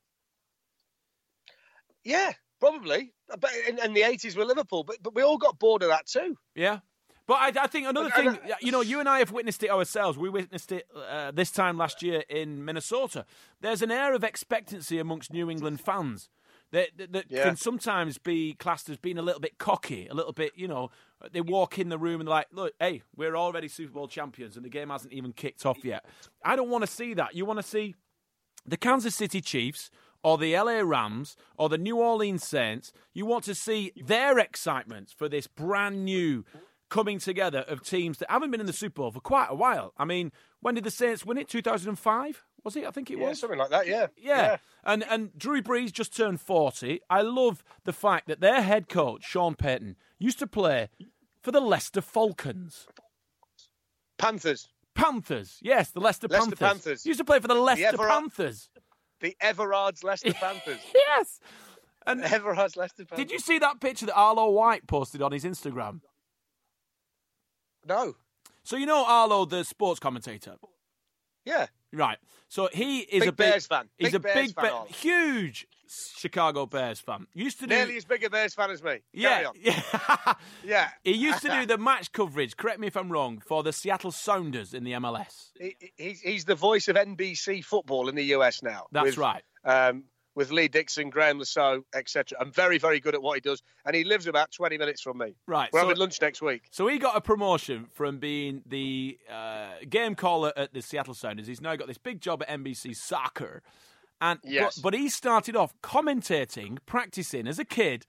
[2.04, 3.14] yeah, probably.
[3.28, 6.06] But in, in the 80s with Liverpool, but but we all got bored of that
[6.06, 6.38] too.
[6.56, 6.80] Yeah.
[7.28, 10.18] But I, I think another thing, you know, you and I have witnessed it ourselves.
[10.18, 13.26] We witnessed it uh, this time last year in Minnesota.
[13.62, 16.30] There's an air of expectancy amongst New England fans
[16.72, 17.44] that, that, that Yeah.
[17.44, 20.92] can sometimes be classed as being a little bit cocky, a little bit, you know,
[21.32, 24.56] they walk in the room and they're like, look, hey, we're already Super Bowl champions
[24.56, 26.06] and the game hasn't even kicked off yet.
[26.44, 27.34] I don't want to see that.
[27.36, 27.96] You want to see
[28.68, 29.90] the Kansas City Chiefs
[30.24, 35.14] or the LA Rams or the New Orleans Saints, you want to see their excitement
[35.16, 36.44] for this brand new
[36.96, 39.94] coming together of teams that haven't been in the Super Bowl for quite a while.
[39.98, 40.32] I mean,
[40.62, 41.50] when did the Saints win it?
[41.50, 42.44] 2005?
[42.64, 42.86] Was it?
[42.86, 43.40] I think it Yeah, was.
[43.40, 43.86] something like that.
[43.88, 44.08] Yeah.
[44.18, 44.58] Yeah.
[44.84, 47.02] And and Drew Brees just turned 40.
[47.10, 50.90] I love the fact that their head coach, Sean Payton, used to play
[51.44, 52.88] for the Leicester Falcons.
[54.18, 55.60] Panthers, Panthers.
[55.62, 56.60] Yes, the Leicester, Leicester Panthers.
[56.84, 57.04] Panthers.
[57.04, 58.70] He used to play for the Leicester Everard- Panthers.
[59.20, 60.80] the Everards Leicester Panthers.
[60.94, 61.40] Yes.
[62.08, 63.18] And Everards Leicester Panthers.
[63.18, 66.02] did you see that picture that Arlo White posted on his Instagram?
[67.86, 68.16] No.
[68.64, 70.56] So you know Arlo, the sports commentator,
[71.46, 71.68] Yeah.
[71.94, 72.18] right?
[72.48, 73.90] So he is Big a big Bears fan.
[73.98, 75.68] He's Big a Bears big, fan, Be- huge
[76.18, 77.28] Chicago Bears fan.
[77.34, 78.90] Used to do Nearly as big a Bears fan as me.
[78.90, 79.54] Carry yeah, on.
[79.60, 80.34] yeah.
[80.64, 80.90] Yeah.
[81.04, 82.58] he used to do the match coverage.
[82.58, 83.42] Correct me if I'm wrong.
[83.46, 85.52] For the Seattle Sounders in the MLS.
[85.60, 88.88] He, he's, he's the voice of NBC football in the US now.
[88.92, 89.44] That's with, right.
[89.64, 92.38] Um, with Lee Dixon, Graeme Le Saux, etc.
[92.40, 95.18] I'm very, very good at what he does, and he lives about 20 minutes from
[95.18, 95.36] me.
[95.48, 96.64] Right, We're so- having lunch next week.
[96.72, 101.48] So he got a promotion from being the uh, game caller at the Seattle Sounders.
[101.48, 103.64] He's now got this big job at NBC Soccer,
[104.22, 104.76] and Yes.
[104.80, 108.06] but, but he started off commentating, practicing as a kid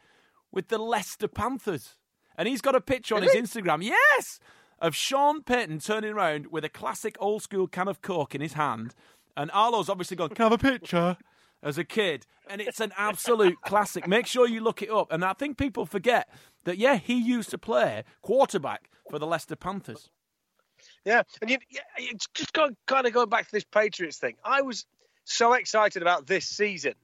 [0.53, 1.97] with the Leicester Panthers.
[2.39, 3.83] And he's got a picture on his Instagram.
[3.83, 4.39] Yes!
[4.79, 8.53] Of Sean Payton turning around with a classic old school can of Coke in his
[8.53, 8.95] hand.
[9.39, 11.17] And Arlo's obviously gone, Can I have a picture?
[11.62, 12.27] As a kid.
[12.49, 14.07] And it's an absolute classic.
[14.07, 15.11] Make sure you look it up.
[15.11, 16.29] And I think people forget
[16.64, 20.11] that, yeah, he used to play quarterback for the Leicester Panthers.
[21.05, 21.59] Yeah, and you,
[21.97, 24.35] it's just going, kind of going back to this Patriots thing.
[24.45, 24.87] I was
[25.25, 26.95] so excited about this season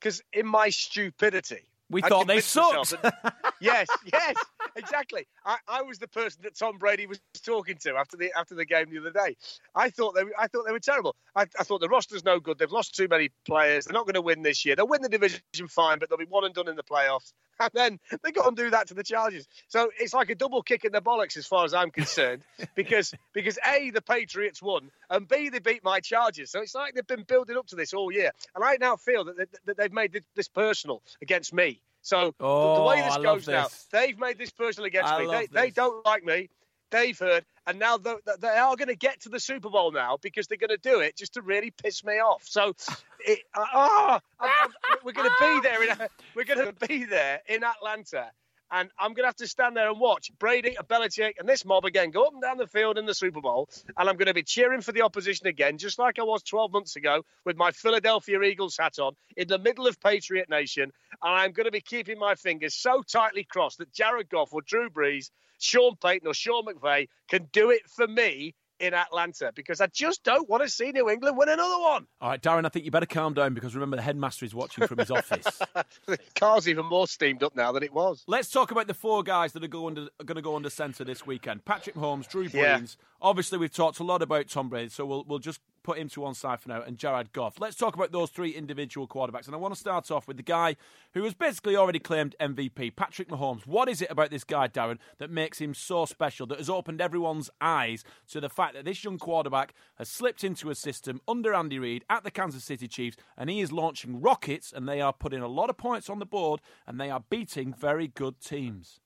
[0.00, 3.02] because in my stupidity, we I thought they sucked.
[3.02, 4.36] That, yes, yes,
[4.76, 5.26] exactly.
[5.44, 8.64] I, I, was the person that Tom Brady was talking to after the after the
[8.64, 9.36] game the other day.
[9.74, 11.16] I thought they I thought they were terrible.
[11.36, 12.58] I, I thought the roster's no good.
[12.58, 13.84] They've lost too many players.
[13.84, 14.76] They're not going to win this year.
[14.76, 17.32] They'll win the division fine, but they'll be one and done in the playoffs.
[17.60, 19.46] And then they go and do that to the Chargers.
[19.68, 22.42] So it's like a double kick in the bollocks as far as I'm concerned,
[22.74, 26.50] because because a the Patriots won and b they beat my Chargers.
[26.50, 29.24] So it's like they've been building up to this all year, and I now feel
[29.26, 31.80] that, that they've made this personal against me.
[32.04, 33.52] So oh, the way this I goes this.
[33.54, 35.26] now, they've made this personal against I me.
[35.26, 36.50] They, they don't like me.
[36.90, 38.10] They've heard, and now they
[38.46, 41.16] are going to get to the Super Bowl now because they're going to do it
[41.16, 42.42] just to really piss me off.
[42.44, 42.74] So,
[43.20, 44.50] it, uh, oh, I'm,
[44.90, 45.82] I'm, we're going to be there.
[45.82, 48.30] In, we're going to be there in Atlanta
[48.74, 51.84] and I'm going to have to stand there and watch Brady Belichick and this mob
[51.84, 53.68] again go up and down the field in the Super Bowl.
[53.96, 56.72] And I'm going to be cheering for the opposition again, just like I was 12
[56.72, 60.90] months ago with my Philadelphia Eagles hat on in the middle of Patriot Nation.
[61.22, 64.60] And I'm going to be keeping my fingers so tightly crossed that Jared Goff or
[64.60, 69.80] Drew Brees, Sean Payton or Sean McVay can do it for me in Atlanta because
[69.80, 72.06] I just don't want to see New England win another one.
[72.20, 74.86] All right, Darren, I think you better calm down because remember the headmaster is watching
[74.86, 75.60] from his office.
[76.06, 78.24] the car's even more steamed up now than it was.
[78.26, 80.70] Let's talk about the four guys that are going to, are going to go under
[80.70, 81.64] centre this weekend.
[81.64, 82.52] Patrick Mahomes, Drew Brees.
[82.54, 82.86] Yeah.
[83.24, 86.20] Obviously, we've talked a lot about Tom Brady, so we'll we'll just put him to
[86.20, 87.58] one side for now, and Jared Goff.
[87.58, 89.46] Let's talk about those three individual quarterbacks.
[89.46, 90.76] And I want to start off with the guy
[91.14, 93.66] who has basically already claimed MVP, Patrick Mahomes.
[93.66, 97.00] What is it about this guy, Darren, that makes him so special, that has opened
[97.00, 101.54] everyone's eyes to the fact that this young quarterback has slipped into a system under
[101.54, 105.14] Andy Reid at the Kansas City Chiefs, and he is launching rockets, and they are
[105.14, 109.00] putting a lot of points on the board, and they are beating very good teams.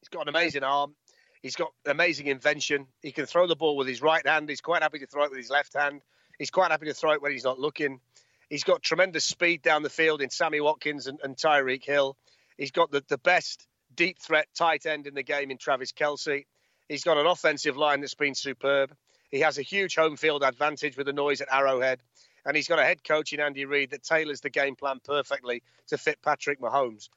[0.00, 0.94] He's got an amazing arm.
[1.42, 2.86] He's got amazing invention.
[3.02, 4.48] He can throw the ball with his right hand.
[4.48, 6.02] He's quite happy to throw it with his left hand.
[6.38, 8.00] He's quite happy to throw it when he's not looking.
[8.48, 12.16] He's got tremendous speed down the field in Sammy Watkins and, and Tyreek Hill.
[12.58, 16.44] He's got the, the best deep threat tight end in the game in Travis Kelce.
[16.88, 18.94] He's got an offensive line that's been superb.
[19.30, 22.00] He has a huge home field advantage with the noise at Arrowhead.
[22.44, 25.62] And he's got a head coach in Andy Reid that tailors the game plan perfectly
[25.88, 27.08] to fit Patrick Mahomes.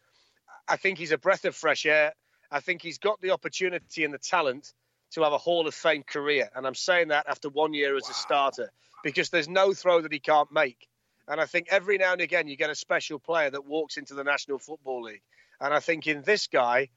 [0.68, 2.14] I think he's a breath of fresh air.
[2.54, 4.74] I think he's got the opportunity and the talent
[5.12, 6.50] to have a Hall of Fame career.
[6.56, 8.10] And I'm saying that after one year as wow.
[8.12, 8.72] a starter
[9.04, 10.88] because there's no throw that he can't make.
[11.28, 14.14] And I think every now and again you get a special player that walks into
[14.14, 15.24] the National Football League.
[15.60, 16.90] And I think in this guy,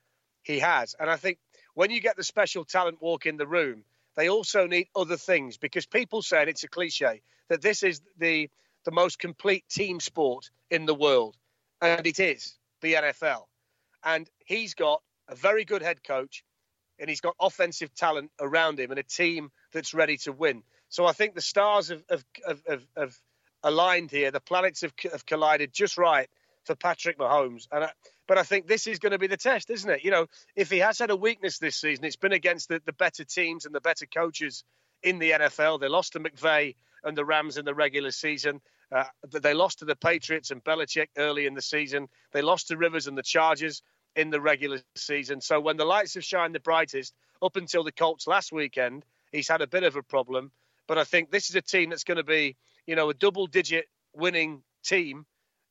[0.42, 0.94] he has.
[1.00, 1.38] And I think
[1.74, 3.82] when you get the special talent walk in the room,
[4.14, 8.02] they also need other things because people say, and it's a cliche, that this is
[8.18, 8.50] the
[8.84, 11.36] the most complete team sport in the world.
[11.80, 13.46] And it is the NFL.
[14.04, 16.44] And he's got a very good head coach,
[16.98, 20.62] and he's got offensive talent around him and a team that's ready to win.
[20.88, 23.16] So I think the stars have, have, have, have
[23.62, 24.30] aligned here.
[24.30, 26.28] The planets have, have collided just right
[26.64, 27.66] for Patrick Mahomes.
[27.70, 27.90] And I,
[28.26, 30.04] but I think this is going to be the test, isn't it?
[30.04, 32.92] You know, if he has had a weakness this season, it's been against the, the
[32.92, 34.64] better teams and the better coaches
[35.02, 35.80] in the NFL.
[35.80, 38.60] They lost to McVay and the Rams in the regular season.
[38.90, 42.08] Uh, they lost to the Patriots and Belichick early in the season.
[42.32, 43.82] They lost to Rivers and the Chargers
[44.16, 45.40] in the regular season.
[45.40, 49.48] So when the lights have shined the brightest up until the Colts last weekend, he's
[49.48, 50.50] had a bit of a problem.
[50.88, 53.46] But I think this is a team that's going to be, you know, a double
[53.46, 55.26] digit winning team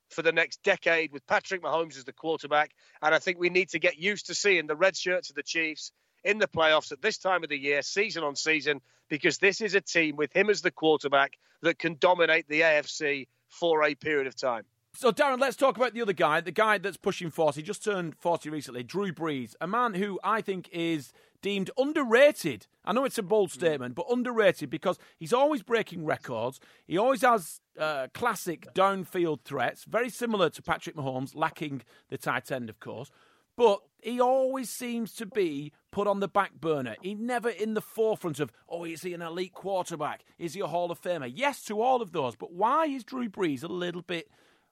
[0.10, 2.72] for the next decade with Patrick Mahomes as the quarterback.
[3.02, 5.44] And I think we need to get used to seeing the red shirts of the
[5.44, 5.92] Chiefs
[6.24, 9.74] in the playoffs at this time of the year, season on season, because this is
[9.76, 14.28] a team with him as the quarterback that can dominate the AFC for a period
[14.28, 14.64] of time.
[14.98, 18.16] So, Darren, let's talk about the other guy, the guy that's pushing 40, just turned
[18.16, 22.68] 40 recently, Drew Brees, a man who I think is deemed underrated.
[22.86, 23.60] I know it's a bold hmm.
[23.60, 26.62] statement, but underrated because he's always breaking records.
[26.88, 32.50] He always has uh, classic downfield threats, very similar to Patrick Mahomes, lacking the tight
[32.50, 33.12] end, of course.
[33.58, 36.96] But he always seems to be put on the back burner.
[37.02, 40.24] He never in the forefront of, oh, is he an elite quarterback?
[40.40, 41.32] Is he a Hall of Famer?
[41.34, 42.38] Yes to all of those.
[42.38, 44.30] But why is Drew Brees a little bit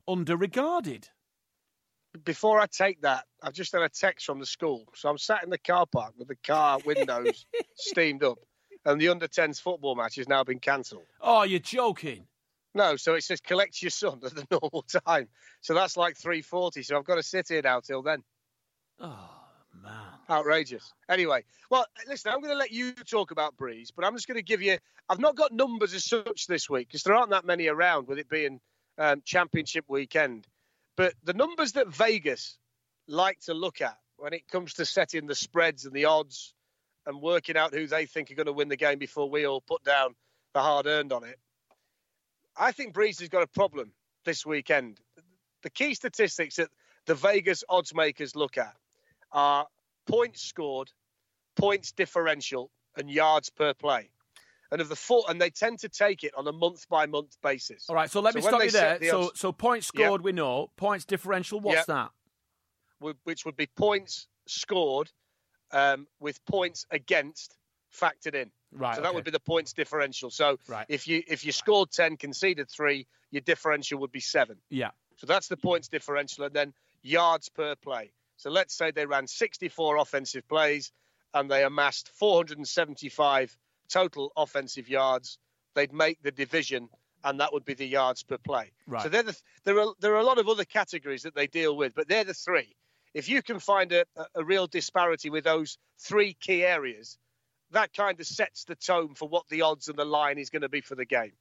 [0.10, 1.06] underregarded.
[2.24, 4.86] Before I take that, I've just had a text from the school.
[4.96, 8.38] So I'm sat in the car park with the car windows steamed up,
[8.86, 11.06] and the under 10s football match has now been cancelled.
[11.22, 12.28] Oh, you're joking.
[12.76, 15.28] No, so it says collect your son at the normal time.
[15.62, 16.86] So that's like 3:40.
[16.86, 18.24] So I've got to sit here now till then.
[19.00, 19.30] Oh
[19.82, 19.92] Man.
[20.30, 20.94] Outrageous.
[21.10, 24.38] Anyway, well, listen, I'm going to let you talk about Brees, but I'm just going
[24.38, 24.78] to give you.
[25.10, 28.20] I've not got numbers as such this week because there aren't that many around with
[28.20, 28.62] it being
[28.98, 30.48] um, championship weekend.
[30.96, 32.58] But the numbers that Vegas
[33.08, 36.54] like to look at when it comes to setting the spreads and the odds
[37.06, 39.62] and working out who they think are going to win the game before we all
[39.62, 40.16] put down
[40.54, 41.40] the hard earned on it.
[42.56, 43.92] I think Brees has got a problem
[44.26, 45.00] this weekend.
[45.64, 46.70] The key statistics that
[47.06, 48.76] the Vegas odds makers look at
[49.32, 49.68] are
[50.08, 50.92] points scored,
[51.56, 54.10] points differential, and yards per play.
[54.74, 57.38] And of the four, and they tend to take it on a month by month
[57.44, 57.86] basis.
[57.88, 58.98] All right, so let So me stop you there.
[58.98, 60.72] the So, odds- so points scored, we know.
[60.78, 62.10] Points differential, what's that?
[63.00, 65.12] would- which would be points scored
[65.72, 67.56] um, with points against
[67.94, 68.52] factored in.
[68.72, 68.96] Right.
[68.96, 69.16] So that okay.
[69.16, 70.32] would be the points differential.
[70.32, 70.86] So Right.
[70.90, 74.58] if you if you scored ten, conceded three, your differential would be seven.
[74.70, 74.90] Yeah.
[75.18, 78.12] So that's the points differential, and then yards per play.
[78.38, 80.92] So let's say they ran 64 offensive plays
[81.34, 83.56] and they amassed 475
[83.94, 85.38] total offensive yards.
[85.76, 86.90] They'd make the division,
[87.24, 88.72] and that would be the yards per play.
[88.88, 89.04] Right.
[89.04, 91.78] So they're the, there are there are a lot of other categories that they deal
[91.78, 92.76] with, but they're the three.
[93.14, 97.18] If you can find a, a- a real disparity with those three key areas,
[97.72, 100.64] that kind of sets the tone for what the odds and the line is going
[100.64, 101.34] to be for the game.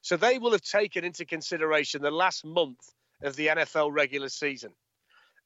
[0.00, 2.80] So they will have taken into consideration the last month
[3.22, 4.72] of the NFL regular season.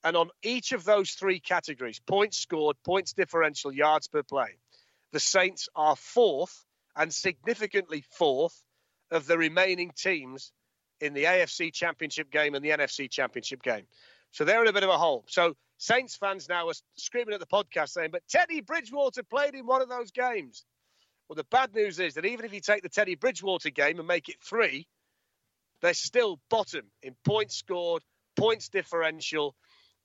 [0.05, 4.57] And on each of those three categories points scored, points differential, yards per play
[5.13, 6.65] the Saints are fourth
[6.97, 8.61] and significantly fourth
[9.11, 10.53] of the remaining teams
[11.01, 13.87] in the AFC Championship game and the NFC Championship game.
[14.33, 15.25] So they're in a bit of a hole.
[15.29, 19.67] So Saints fans now are screaming at the podcast saying, but Teddy Bridgewater played in
[19.67, 20.65] one of those games.
[21.29, 24.07] Well, the bad news is that even if you take the Teddy Bridgewater game and
[24.07, 24.87] make it three,
[25.83, 28.03] they're still bottom in points scored,
[28.37, 29.55] points differential,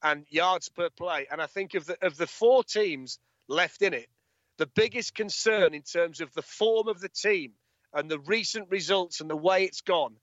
[0.03, 1.27] and yards per play.
[1.31, 4.07] And I think of the of the four teams left in it,
[4.61, 7.53] the biggest concern in terms of the form of the team
[7.95, 10.13] and the recent results and the way it's gone,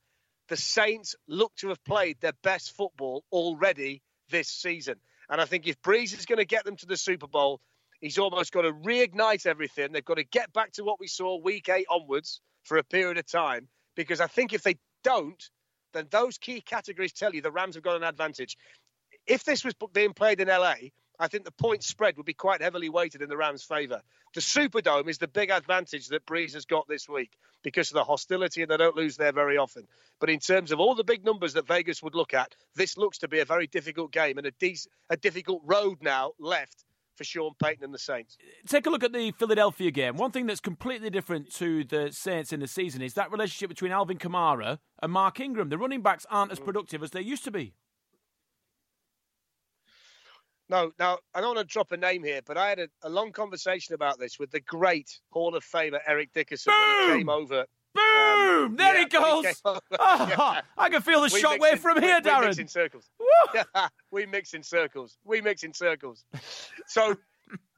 [0.48, 4.94] the Saints look to have played their best football already this season.
[5.28, 7.60] And I think if Brees is going to get them to the Super Bowl,
[8.00, 9.90] he's almost got to reignite everything.
[9.90, 13.18] They've got to get back to what we saw week eight onwards for a period
[13.18, 13.66] of time.
[13.96, 15.42] Because I think if they don't,
[15.94, 18.56] then those key categories tell you the Rams have got an advantage.
[19.26, 20.74] If this was being played in LA,
[21.18, 24.02] I think the point spread would be quite heavily weighted in the Rams' favour.
[24.34, 28.04] The Superdome is the big advantage that Brees has got this week because of the
[28.04, 29.86] hostility and they don't lose there very often.
[30.20, 33.18] But in terms of all the big numbers that Vegas would look at, this looks
[33.18, 34.78] to be a very difficult game and a, de-
[35.10, 36.84] a difficult road now left
[37.16, 38.38] for Sean Payton and the Saints.
[38.66, 40.16] Take a look at the Philadelphia game.
[40.16, 43.90] One thing that's completely different to the Saints in the season is that relationship between
[43.90, 45.68] Alvin Kamara and Mark Ingram.
[45.68, 46.64] The running backs aren't as mm.
[46.64, 47.74] productive as they used to be.
[50.70, 53.08] No, now I don't want to drop a name here, but I had a, a
[53.08, 57.12] long conversation about this with the great Hall of Famer Eric Dickerson when Boom!
[57.12, 57.64] he came over.
[57.94, 58.04] Boom!
[58.66, 59.44] Um, there yeah, he goes.
[59.90, 60.60] yeah.
[60.76, 62.58] I can feel the We shockwave in- from we- here, we mix Darren.
[62.60, 63.08] in circles.
[64.10, 65.16] We mix in circles.
[65.24, 66.24] We mix in circles.
[66.86, 67.16] So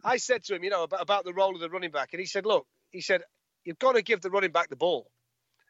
[0.05, 2.21] I said to him, you know, about, about the role of the running back, and
[2.21, 3.23] he said, look, he said,
[3.65, 5.11] you've got to give the running back the ball.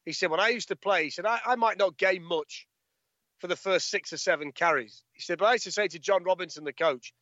[0.06, 2.66] He said, when I used to play, he said, I, I might not gain much
[3.40, 5.03] for the first six or seven carries.
[5.12, 7.12] He said, but I used to say to John Robinson, the coach,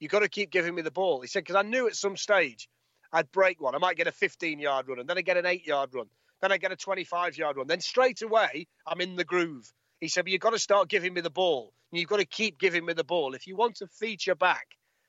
[0.00, 1.20] you've got to keep giving me the ball.
[1.20, 2.68] He said, because I knew at some stage
[3.12, 3.74] I'd break one.
[3.74, 6.06] I might get a 15 yard run, and then I get an eight yard run.
[6.40, 7.66] Then I get a 25 yard run.
[7.66, 9.70] Then straight away, I'm in the groove.
[10.00, 11.72] He said, but you've got to start giving me the ball.
[11.92, 13.34] You've got to keep giving me the ball.
[13.34, 14.66] If you want to feature back,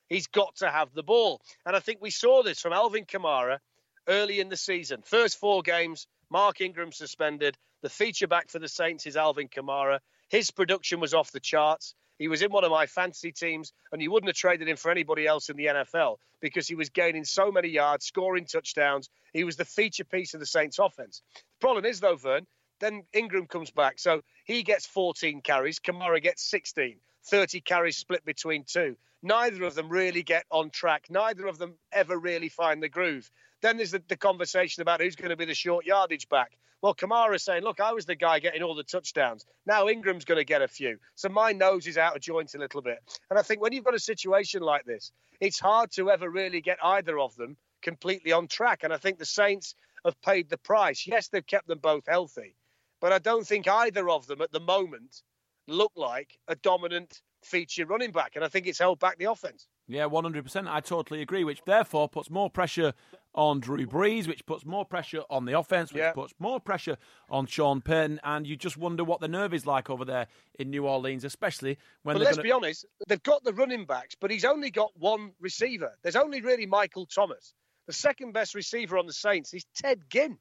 [0.08, 1.40] he's got to have the ball.
[1.66, 3.58] And I think we saw this from Alvin Kamara
[4.06, 5.02] early in the season.
[5.04, 7.58] First four games, Mark Ingram suspended.
[7.82, 9.98] The feature back for the Saints is Alvin Kamara.
[10.28, 11.94] His production was off the charts.
[12.18, 14.90] He was in one of my fantasy teams, and you wouldn't have traded him for
[14.90, 19.08] anybody else in the NFL because he was gaining so many yards, scoring touchdowns.
[19.32, 21.22] He was the feature piece of the Saints offense.
[21.34, 22.46] The problem is, though, Vern,
[22.80, 23.98] then Ingram comes back.
[23.98, 28.96] So he gets 14 carries, Kamara gets 16, 30 carries split between two.
[29.22, 31.06] Neither of them really get on track.
[31.10, 33.30] Neither of them ever really find the groove.
[33.62, 36.56] Then there's the, the conversation about who's going to be the short yardage back.
[36.80, 39.44] Well, Kamara's saying, look, I was the guy getting all the touchdowns.
[39.66, 40.98] Now Ingram's going to get a few.
[41.16, 42.98] So my nose is out of joint a little bit.
[43.30, 46.60] And I think when you've got a situation like this, it's hard to ever really
[46.60, 48.84] get either of them completely on track.
[48.84, 51.04] And I think the Saints have paid the price.
[51.06, 52.54] Yes, they've kept them both healthy,
[53.00, 55.22] but I don't think either of them at the moment
[55.66, 58.32] look like a dominant feature running back.
[58.36, 59.66] And I think it's held back the offense.
[59.90, 60.68] Yeah, 100%.
[60.68, 62.92] I totally agree, which therefore puts more pressure
[63.34, 66.12] on Drew Brees, which puts more pressure on the offense, which Yeah.
[66.12, 66.98] puts more pressure
[67.30, 70.26] on Sean Payton, and you just wonder what the nerve is like over there
[70.58, 72.42] in New Orleans, especially when But let's gonna...
[72.42, 75.96] be honest, they've got the running backs, but he's only got one receiver.
[76.02, 77.54] There's only really Michael Thomas.
[77.86, 80.38] The second best receiver on the Saints is Ted Ginn.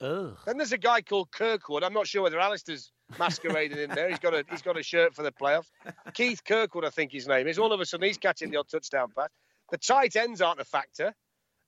[0.00, 0.36] Ugh.
[0.46, 1.84] Then there's a guy called Kirkwood.
[1.84, 4.08] I'm not sure whether Alistair's masquerading in there.
[4.08, 5.70] He's got a he's got a shirt for the playoffs.
[6.14, 7.58] Keith Kirkwood, I think his name is.
[7.58, 9.28] All of a sudden, he's catching the odd touchdown pass.
[9.70, 11.14] The tight ends aren't a factor.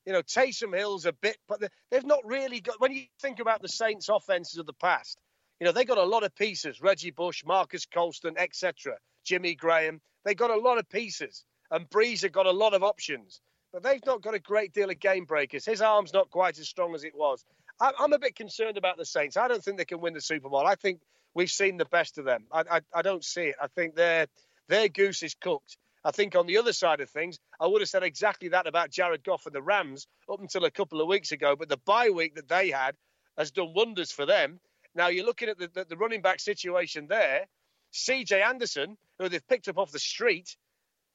[0.06, 2.80] You know, Taysom Hill's a bit, but they- they've not really got.
[2.80, 5.18] When you think about the Saints' offenses of the past,
[5.60, 6.80] you know they got a lot of pieces.
[6.80, 8.96] Reggie Bush, Marques Colston, etc.
[9.24, 10.00] Jimmy Graham.
[10.24, 13.40] They got a lot of pieces, and Brees have got a lot of options.
[13.72, 15.64] But they've not got a great deal of game breakers.
[15.64, 17.44] His arm's not quite as strong as it was.
[17.82, 19.36] I- I'm a bit concerned about the Saints.
[19.36, 20.66] I don't think they can win the Super Bowl.
[20.66, 21.00] I think
[21.34, 22.46] we've seen the best of them.
[22.52, 23.56] I, I, I don't see it.
[23.60, 24.26] I think their
[24.68, 25.76] their goose is cooked.
[26.04, 28.90] I think on the other side of things, I would have said exactly that about
[28.90, 31.56] Jared Goff and the Rams up until a couple of weeks ago.
[31.56, 32.96] But the bye week that they had
[33.36, 34.60] has done wonders for them.
[34.94, 37.46] Now you're looking at the, the, the running back situation there.
[37.92, 40.56] CJ Anderson, who they've picked up off the street,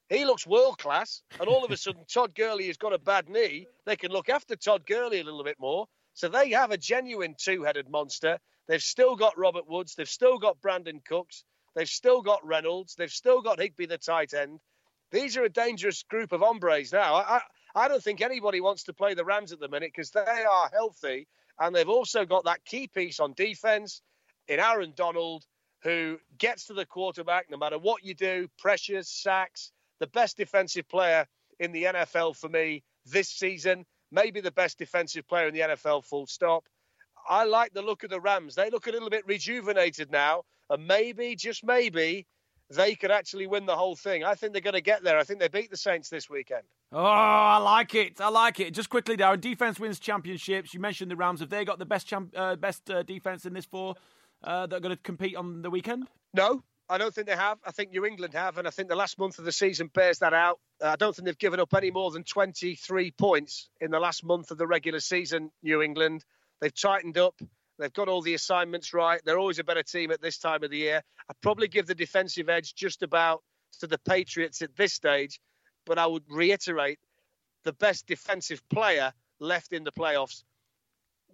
[0.10, 1.22] he looks world class.
[1.40, 3.68] And all of a sudden, Todd Gurley has got a bad knee.
[3.86, 5.88] They can look after Todd Gurley a little bit more.
[6.18, 8.40] So they have a genuine two headed monster.
[8.68, 9.94] They've still got Robert Woods.
[9.94, 11.44] They've still got Brandin Cooks.
[11.76, 12.96] They've still got Reynolds.
[12.96, 14.60] They've still got Higbee, the tight end.
[15.12, 17.14] These are a dangerous group of hombres now.
[17.18, 17.42] I,
[17.76, 20.70] I, don't think anybody wants to play the Rams at the minute because they are
[20.74, 21.28] healthy.
[21.60, 24.02] And they've also got that key piece on defense
[24.48, 25.46] in Aaron Donald,
[25.84, 30.90] who gets to the quarterback no matter what you do, pressures, sacks, the best defensive
[30.90, 31.28] player
[31.60, 36.06] in the NFL for me this season, maybe the best defensive player in the NFL,
[36.06, 36.66] full stop.
[37.30, 38.56] I like the look of the Rams.
[38.56, 42.26] They look a little bit rejuvenated now, and maybe, just maybe,
[42.70, 44.24] they could actually win the whole thing.
[44.24, 45.18] I think they're going to get there.
[45.18, 46.64] I think they beat the Saints this weekend.
[46.92, 48.20] Oh, I like it.
[48.20, 48.74] I like it.
[48.74, 49.42] Just quickly, Darren.
[49.42, 50.74] Defense wins championships.
[50.74, 51.40] You mentioned the Rams.
[51.40, 53.96] Have they got the best champ, uh, best uh, defense in this four
[54.44, 56.08] uh, that are going to compete on the weekend?
[56.34, 57.58] No, I don't think they have.
[57.66, 60.20] I think New England have, and I think the last month of the season bears
[60.20, 60.60] that out.
[60.82, 64.24] Uh, I don't think they've given up any more than 23 points in the last
[64.24, 66.24] month of the regular season, New England.
[66.62, 67.36] They've tightened up.
[67.78, 69.22] They've got all the assignments right.
[69.26, 71.04] They're always a better team at this time of the year.
[71.30, 73.44] I'd probably give the defensive edge just about
[73.80, 75.40] to the Patriots at this stage,
[75.86, 77.00] but I would reiterate
[77.64, 80.44] the best defensive player left in the playoffs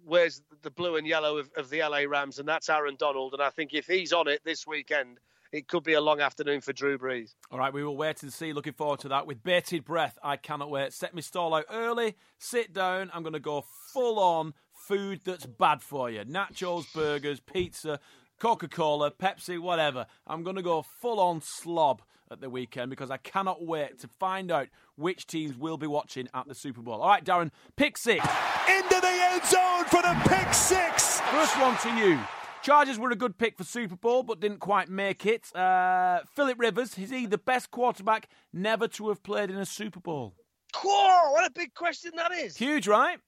[0.04, 3.32] wears the blue and yellow of, of the LA Rams, and that's Aaron Donald.
[3.32, 5.18] And I think if he's on it this weekend,
[5.54, 7.36] it could be a long afternoon for Drew Brees.
[7.52, 8.52] All right, we will wait and see.
[8.52, 10.18] Looking forward to that with bated breath.
[10.20, 10.92] I cannot wait.
[10.92, 13.08] Set my stall out early, sit down.
[13.14, 18.00] I'm going to go full on food that's bad for you nachos, burgers, pizza,
[18.40, 20.06] Coca Cola, Pepsi, whatever.
[20.26, 22.02] I'm going to go full on slob
[22.32, 26.28] at the weekend because I cannot wait to find out which teams will be watching
[26.34, 27.00] at the Super Bowl.
[27.00, 28.26] All right, Darren, pick six.
[28.68, 31.20] Into the end zone for the pick six.
[31.20, 32.18] First one to you.
[32.64, 35.54] Chargers were a good pick for Super Bowl, but didn't quite make it.
[35.54, 40.00] Uh, Philip Rivers, is he the best quarterback never to have played in a Super
[40.00, 40.34] Bowl?
[40.82, 42.56] Whoa, what a big question that is.
[42.56, 43.18] Huge, right?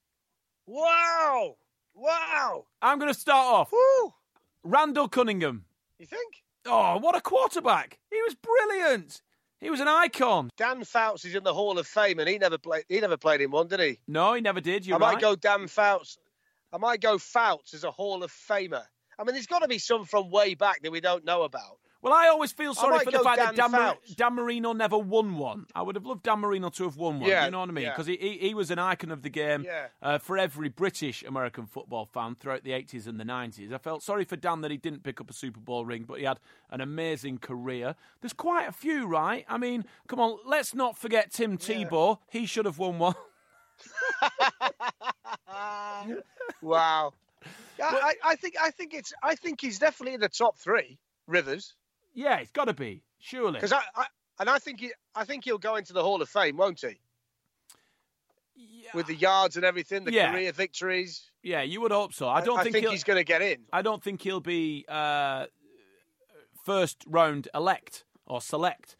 [0.65, 1.57] Wow.
[1.93, 2.65] Wow.
[2.81, 3.71] I'm going to start off.
[3.71, 4.11] Woo.
[4.63, 5.65] Randall Cunningham.
[5.99, 6.33] You think?
[6.65, 7.99] Oh, what a quarterback!
[8.11, 9.21] He was brilliant.
[9.61, 10.49] He was an icon.
[10.57, 12.85] Dan Fouts is in the Hall of Fame, and he never played.
[12.89, 13.99] He never played in one, did he?
[14.07, 14.85] No, he never did.
[14.85, 15.21] You're I might right.
[15.21, 16.17] go Dan Fouts.
[16.73, 18.83] I might go Fouts as a Hall of Famer.
[19.19, 21.79] I mean, there's got to be some from way back that we don't know about.
[22.03, 24.99] Well, I always feel sorry for the fact that Dan Dan, Mar- Dan Marino never
[24.99, 25.65] won one.
[25.73, 27.27] I would have loved Dan Marino to have won one.
[27.27, 27.85] Yeah, you know what I mean?
[27.85, 27.89] yeah.
[27.89, 29.87] Because he, he he was an icon of the game Yeah.
[30.03, 33.73] uh, for every British American football fan throughout the 80s and the 90s.
[33.73, 36.19] I felt sorry for Dan that he didn't pick up a Super Bowl ring, but
[36.19, 36.39] he had
[36.69, 37.95] an amazing career.
[38.21, 39.43] There's quite a few, right?
[39.49, 42.19] I mean, come on, let's not forget Tim Tebow.
[42.29, 43.15] He should have won one.
[46.61, 47.13] Wow.
[47.79, 50.97] Yeah, I, I think I think it's I think he's definitely in the top three.
[51.27, 51.73] Rivers,
[52.13, 53.53] yeah, it's got to be, surely.
[53.53, 54.05] because I, I
[54.39, 56.99] and I think he I think he'll go into the Hall of Fame, won't he?
[58.55, 58.89] Yeah.
[58.93, 60.31] With the yards and everything, the Yeah.
[60.31, 61.29] career victories.
[61.43, 62.27] Yeah, you would hope so.
[62.27, 63.65] I don't I think, think he's going to get in.
[63.71, 65.45] I don't think he'll be uh,
[66.65, 68.95] first round elect or select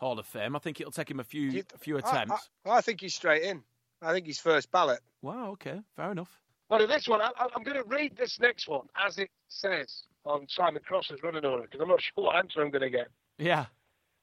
[0.00, 0.56] Hall of Fame.
[0.56, 2.48] I think it'll take him a few You- a few I- attempts.
[2.66, 3.62] I, I think he's straight in.
[4.02, 5.00] I think he's first ballot.
[5.22, 5.50] wow.
[5.52, 5.80] Okay.
[5.96, 6.40] Fair enough.
[6.70, 10.46] Well, this one, I, I'm going to read this next one as it says on
[10.48, 13.08] Simon Cross's running order because I'm not sure what answer I'm going to get.
[13.38, 13.66] Yeah.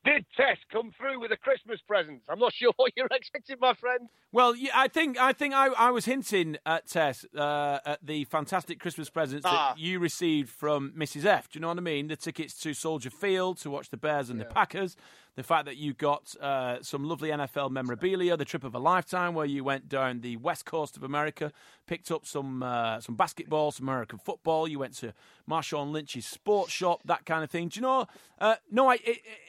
[0.04, 2.22] Did Tess come through with a Christmas present?
[2.30, 4.08] I'm not sure what you're expecting, my friend.
[4.32, 8.26] Well, yeah, I think I think I, I was hinting at Tess uh, at the
[8.26, 9.74] fantastic Christmas presents Ah.
[9.76, 11.26] that you received from Mrs.
[11.26, 11.50] F.
[11.50, 12.08] Do you know what I mean?
[12.08, 14.96] The tickets to Soldier Field to watch the Bears and the Packers,
[15.36, 19.34] the fact that you got uh, some lovely NFL memorabilia, the trip of a lifetime
[19.34, 21.52] where you went down the west coast of America,
[21.88, 24.68] picked up some uh, some basketball, some American football.
[24.68, 25.14] You went to
[25.50, 27.68] Marshawn Lynch's sports shop, that kind of thing.
[27.68, 28.08] Do you know?
[28.40, 29.00] Uh, no, I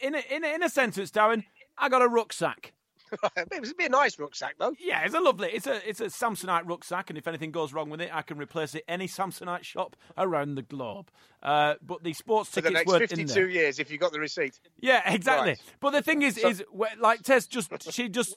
[0.02, 1.44] in a, in a, in a sentence, Darren,
[1.78, 2.72] I got a rucksack.
[3.36, 4.74] it would be a nice rucksack, though.
[4.78, 5.48] Yeah, it's a lovely.
[5.50, 8.38] It's a it's a Samsonite rucksack, and if anything goes wrong with it, I can
[8.38, 11.10] replace it any Samsonite shop around the globe.
[11.42, 14.18] Uh, but the sports For tickets the next weren't 52 years, if you got the
[14.20, 14.58] receipt.
[14.80, 15.50] Yeah, exactly.
[15.50, 15.62] Right.
[15.80, 16.64] But the thing is, So- is
[16.98, 18.34] like Tess just she just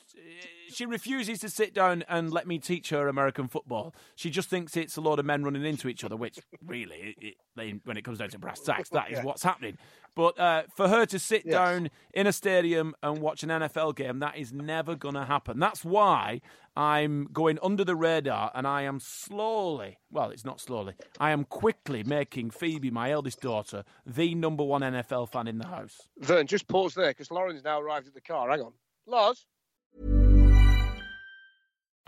[0.71, 3.93] she refuses to sit down and let me teach her American football.
[4.15, 7.35] She just thinks it's a load of men running into each other, which really, it,
[7.57, 9.23] it, when it comes down to brass tacks, that is Yeah.
[9.23, 9.77] what's happening.
[10.15, 11.53] But uh, for her to sit Yes.
[11.53, 15.59] down in a stadium and watch an NFL game, that is never going to happen.
[15.59, 16.41] That's why
[16.75, 21.45] I'm going under the radar and I am slowly, well, it's not slowly, I am
[21.45, 25.97] quickly making Phoebe, my eldest daughter, the number one NFL fan in the house.
[26.17, 28.49] Vern, just pause there because Lauren's now arrived at the car.
[28.49, 28.73] Hang on.
[29.05, 29.45] Lars?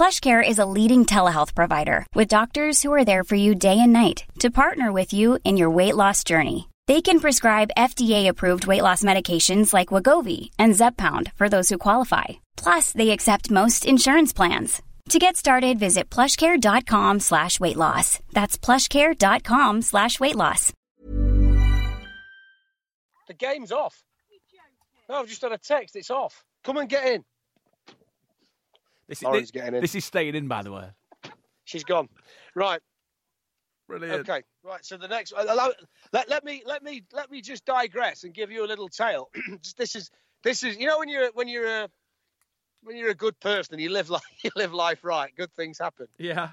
[0.00, 3.92] PlushCare is a leading telehealth provider with doctors who are there for you day and
[3.92, 6.70] night to partner with you in your weight loss journey.
[6.86, 12.24] They can prescribe FDA-approved weight loss medications like Wegovy and Zepbound for those who qualify.
[12.56, 14.80] Plus, they accept most insurance plans.
[15.10, 18.20] To get started, visit plushcare.com slash weight loss.
[18.32, 20.72] That's plushcare.com slash weight loss.
[23.28, 24.02] The game's off.
[25.10, 25.94] No, I've just had a text.
[25.94, 26.42] It's off.
[26.64, 27.22] Come and get in.
[29.10, 29.80] This, Lauren's this, getting in.
[29.80, 30.86] this is staying in, by the way.
[31.64, 32.08] She's gone.
[32.54, 32.80] Right.
[33.88, 34.20] Brilliant.
[34.20, 34.42] Okay.
[34.62, 34.84] Right.
[34.84, 35.72] So the next, uh, allow,
[36.12, 39.28] let, let me let me let me just digress and give you a little tale.
[39.76, 40.10] This is
[40.44, 41.88] this is you know when you're when you're a
[42.84, 45.76] when you're a good person and you live life you live life right, good things
[45.76, 46.06] happen.
[46.16, 46.50] Yeah.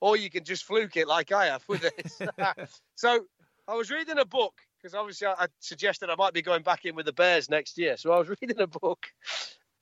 [0.00, 2.20] Or you can just fluke it like I have with this.
[2.94, 3.24] so
[3.66, 6.84] I was reading a book because obviously I, I suggested I might be going back
[6.84, 7.96] in with the Bears next year.
[7.96, 9.06] So I was reading a book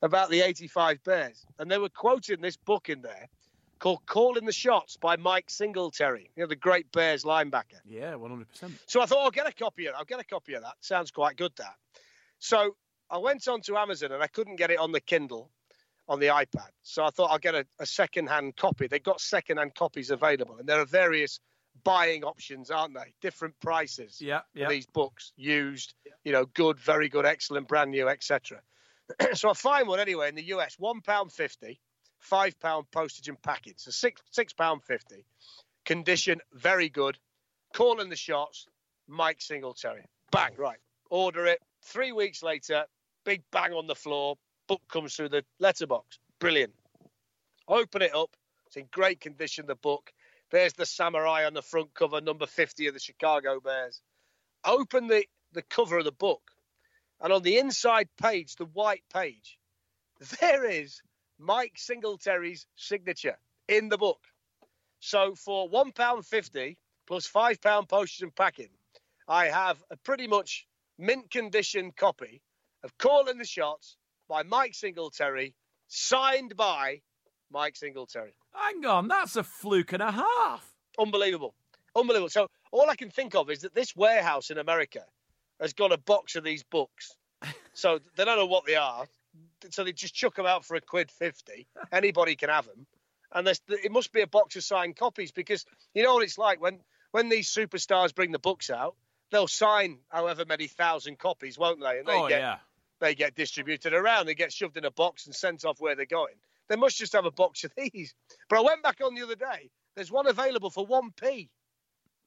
[0.02, 3.28] about the 85 Bears, and they were quoting this book in there
[3.78, 7.80] called Calling the Shots by Mike Singletary, you know, the great Bears linebacker.
[7.84, 8.46] Yeah, 100%.
[8.86, 9.96] So I thought I'll get a copy of it.
[9.98, 10.74] I'll get a copy of that.
[10.80, 11.74] Sounds quite good, that.
[12.38, 12.76] So
[13.10, 15.50] I went on to Amazon and I couldn't get it on the Kindle
[16.08, 16.68] on the iPad.
[16.82, 18.86] So I thought I'll get a, a second-hand copy.
[18.86, 21.40] They've got second-hand copies available, and there are various
[21.82, 23.14] buying options, aren't they?
[23.20, 24.68] Different prices Yeah, yeah.
[24.68, 28.60] these books, used, you know, good, very good, excellent, brand new, etc.
[29.34, 31.80] so I find one anyway in the US, one pound fifty,
[32.18, 35.24] five pound postage and packing, so six six pound fifty.
[35.84, 37.18] Condition very good.
[37.74, 38.66] Calling the shots,
[39.08, 40.04] Mike Singletary.
[40.30, 40.78] Bang, right.
[41.10, 41.60] Order it.
[41.82, 42.84] Three weeks later,
[43.24, 44.36] big bang on the floor.
[44.68, 46.18] Book comes through the letterbox.
[46.38, 46.72] Brilliant.
[47.68, 48.36] Open it up.
[48.66, 49.66] It's in great condition.
[49.66, 50.12] The book.
[50.50, 54.00] There's the samurai on the front cover, number 50 of the Chicago Bears.
[54.64, 56.42] Open the, the cover of the book,
[57.20, 59.58] and on the inside page, the white page,
[60.40, 61.00] there is
[61.38, 63.38] Mike Singletary's signature
[63.68, 64.20] in the book.
[65.00, 68.70] So for £1.50 plus £5 postage and packing,
[69.28, 70.66] I have a pretty much
[70.98, 72.40] mint condition copy
[72.82, 73.96] of Calling the Shots
[74.28, 75.54] by Mike Singletary,
[75.88, 77.00] signed by
[77.50, 80.74] Mike Singletary Hang on, that's a fluke and a half.
[80.98, 81.54] unbelievable,
[81.96, 82.28] unbelievable.
[82.28, 85.04] So all I can think of is that this warehouse in America
[85.60, 87.16] has got a box of these books.
[87.74, 89.06] So they don't know what they are.
[89.70, 91.66] So they just chuck them out for a quid fifty.
[91.90, 92.86] Anybody can have them,
[93.32, 96.38] and there's, it must be a box of signed copies because you know what it's
[96.38, 96.80] like when
[97.10, 98.94] when these superstars bring the books out.
[99.30, 101.98] They'll sign however many thousand copies, won't they?
[101.98, 102.58] And they oh, get yeah.
[103.00, 104.26] they get distributed around.
[104.26, 106.34] They get shoved in a box and sent off where they're going.
[106.68, 108.14] They must just have a box of these.
[108.48, 109.70] But I went back on the other day.
[109.96, 111.50] There's one available for one p.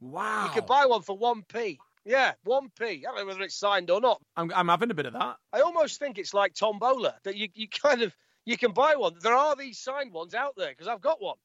[0.01, 0.45] Wow.
[0.45, 1.79] You could buy one for one p.
[2.07, 2.85] Yeah, one p.
[2.85, 4.21] I don't know whether it's signed or not.
[4.37, 5.35] I'm, I'm having a bit of that.
[5.51, 9.15] I almost think it's like tombola that you, you kind of you can buy one.
[9.21, 11.35] There are these signed ones out there because I've got one.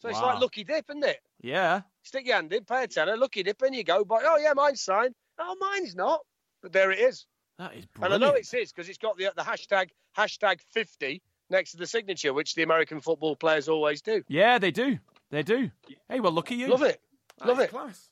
[0.00, 1.20] So it's like lucky dip, isn't it?
[1.42, 1.82] Yeah.
[2.02, 4.04] Stick your hand in, pay a tenner, lucky dip, in you go.
[4.04, 5.14] But oh yeah, mine's signed.
[5.38, 6.20] Oh, mine's not.
[6.62, 7.26] But there it is.
[7.58, 8.14] That is brilliant.
[8.14, 11.76] And I know it's his because it's got the the hashtag hashtag fifty next to
[11.76, 14.22] the signature, which the American football players always do.
[14.28, 14.98] Yeah, they do.
[15.30, 15.70] They do.
[16.08, 16.68] Hey, well, look at you.
[16.68, 17.00] Love it.
[17.38, 17.70] That Love it.
[17.70, 18.08] Class.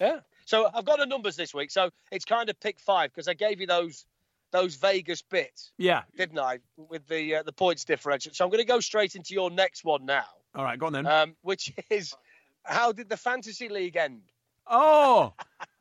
[0.00, 0.20] Yeah.
[0.46, 1.70] So I've got the numbers this week.
[1.70, 4.06] So it's kind of pick five because I gave you those
[4.52, 6.02] those Vegas bits, Yeah.
[6.16, 8.32] didn't I, with the uh, the points differential.
[8.32, 10.24] So I'm going to go straight into your next one now.
[10.54, 11.06] All right, go on then.
[11.06, 12.14] um, which is
[12.62, 14.22] how did the fantasy league end?
[14.68, 15.34] oh,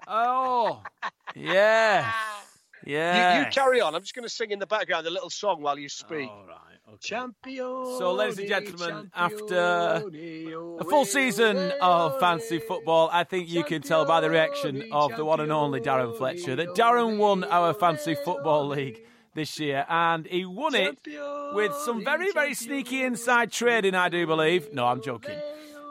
[0.08, 0.82] oh,
[1.36, 2.12] yeah,
[2.86, 3.36] yeah.
[3.36, 3.96] You, you carry on.
[3.96, 6.30] I'm just going to sing in the background a little song while you speak.
[6.30, 6.75] All right.
[6.96, 7.08] Okay.
[7.08, 7.86] Champion.
[7.98, 10.02] So, ladies and gentlemen, after
[10.80, 15.16] a full season of fantasy football, I think you can tell by the reaction of
[15.16, 19.02] the one and only Darren Fletcher that Darren won our fantasy football league
[19.34, 20.98] this year, and he won it
[21.54, 24.74] with some very, very sneaky inside trading, I do believe.
[24.74, 25.38] No, I'm joking.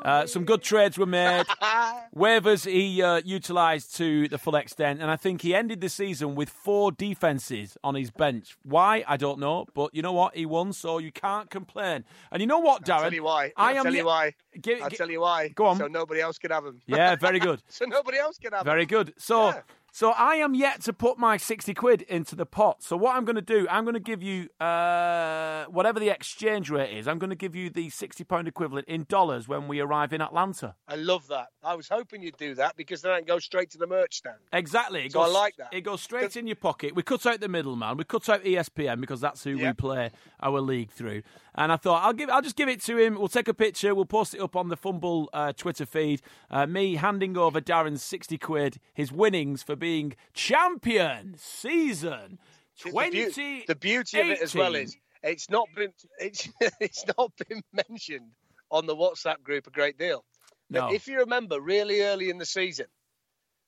[0.04, 1.46] Uh, some good trades were made.
[2.14, 6.34] Waivers he uh, utilised to the full extent, and I think he ended the season
[6.34, 8.56] with four defences on his bench.
[8.62, 9.02] Why?
[9.08, 10.36] I don't know, but you know what?
[10.36, 12.04] He won, so you can't complain.
[12.30, 12.94] And you know what, Darren?
[12.96, 13.52] I'll tell you why.
[13.56, 14.34] I I'll am tell you why.
[14.54, 15.48] I'll gi- tell you why.
[15.48, 15.78] Go on.
[15.78, 16.80] So nobody else can have them.
[16.86, 17.62] Yeah, very good.
[17.68, 18.66] so nobody else can have him.
[18.66, 19.14] Very good.
[19.16, 19.60] So, Yeah.
[19.94, 22.82] So I am yet to put my sixty quid into the pot.
[22.82, 26.68] So what I'm going to do, I'm going to give you uh, whatever the exchange
[26.68, 27.06] rate is.
[27.06, 30.20] I'm going to give you the sixty pound equivalent in dollars when we arrive in
[30.20, 30.74] Atlanta.
[30.88, 31.46] I love that.
[31.62, 34.16] I was hoping you'd do that because then I can go straight to the merch
[34.16, 34.38] stand.
[34.52, 35.06] Exactly.
[35.06, 35.72] It So I like that.
[35.72, 36.96] It goes straight in your pocket.
[36.96, 37.96] We cut out the middleman.
[37.96, 41.22] We cut out ESPN because that's who we play our league through.
[41.56, 43.14] And I thought I'll give, I'll just give it to him.
[43.14, 43.94] We'll take a picture.
[43.94, 46.20] We'll post it up on the Fumble uh, Twitter feed.
[46.50, 52.38] Uh, me handing over Darren's sixty quid, his winnings for being champion season
[52.84, 53.64] The, twenty.
[53.68, 56.48] the beauty of it as well is it's not been it's
[56.80, 58.32] it's not been mentioned
[58.70, 60.24] on the WhatsApp group a great deal.
[60.70, 60.92] No.
[60.92, 62.86] if you remember, really early in the season,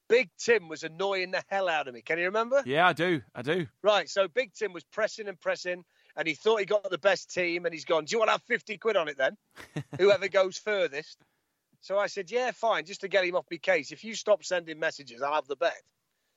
[0.09, 2.03] Big Tim was annoying the hell out of me.
[2.03, 2.63] Can you remember?
[2.67, 3.21] Yeah, I do.
[3.35, 3.67] I do.
[3.83, 4.09] Right.
[4.09, 5.85] So Big Tim was pressing and pressing,
[6.17, 8.05] and he thought he got the best team, and he's gone.
[8.05, 9.37] Do you want to have fifty quid on it then?
[9.99, 11.19] Whoever goes furthest.
[11.81, 13.93] So I said, yeah, fine, just to get him off my case.
[13.93, 15.77] If you stop sending messages, I'll have the bet.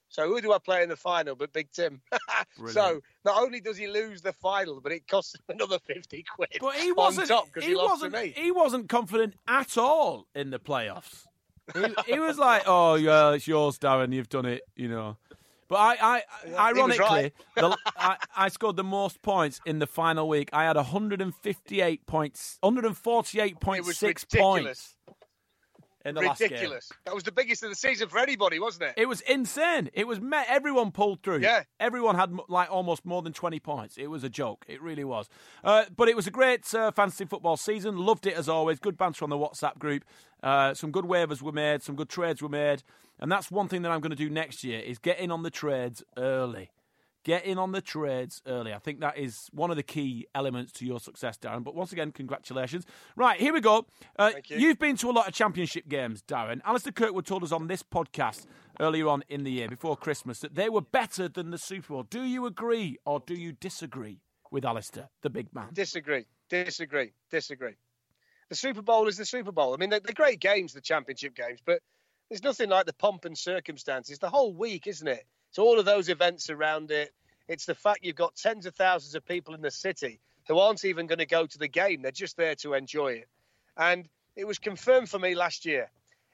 [0.10, 2.02] So who do I play in the final but Big Tim?
[2.72, 6.50] so not only does he lose the final, but it costs him another fifty quid
[6.60, 7.28] But he wasn't.
[7.30, 8.14] top because he, lost wasn't.
[8.16, 8.34] to me.
[8.36, 11.26] He wasn't confident at all in the playoffs.
[11.74, 14.12] He, he was like, "Oh, yeah, it's yours, Darren.
[14.12, 15.18] You've done it." You know.
[15.70, 17.34] But I, I, ironically, right.
[17.56, 20.50] the, I, I scored the most points in the final week.
[20.52, 24.96] I had 158 points, 148.6 It was points.
[26.06, 26.50] In the last game.
[26.52, 26.92] Ridiculous.
[27.06, 28.94] That was the biggest of the season for anybody, wasn't it?
[28.98, 29.90] It was insane.
[29.94, 30.48] It was met.
[30.50, 31.40] Everyone pulled through.
[31.40, 31.64] Yeah.
[31.80, 33.98] Everyone had like almost more than 20 points.
[33.98, 34.66] It was a joke.
[34.68, 35.30] It really was.
[35.64, 37.98] Uh, but it was a great uh, fantasy football season.
[37.98, 38.80] Loved it as always.
[38.80, 40.06] Good banter on the WhatsApp group.
[40.42, 41.84] Uh, some good waivers were made.
[41.84, 42.84] Some good trades were made.
[43.20, 45.44] And that's one thing that I'm going to do next year is get in on
[45.44, 46.72] the trades early.
[47.26, 48.74] Get in on the trades early.
[48.74, 51.64] I think that is one of the key elements to your success, Darren.
[51.64, 52.86] But once again, congratulations.
[53.18, 53.86] Right, here we go.
[54.18, 54.58] Uh, you.
[54.58, 56.62] You've been to a lot of championship games, Darren.
[56.64, 58.46] Alistair Kirkwood told us on this podcast
[58.80, 62.04] earlier on in the year, before Christmas, that they were better than the Super Bowl.
[62.04, 65.68] Do you agree or do you disagree with Alistair, the big man?
[65.74, 66.26] Disagree.
[66.50, 67.12] Disagree.
[67.30, 67.76] Disagree.
[68.48, 69.74] The Super Bowl is the Super Bowl.
[69.74, 71.82] I mean, they're, they're great games, the championship games, but
[72.30, 74.20] there's nothing like the pomp and circumstances.
[74.20, 75.26] The whole week, isn't it?
[75.50, 77.12] It's all of those events around it.
[77.48, 80.86] It's the fact you've got tens of thousands of people in the city who aren't
[80.86, 82.02] even going to go to the game.
[82.02, 83.28] They're just there to enjoy it.
[83.76, 85.90] And it was confirmed for me last year.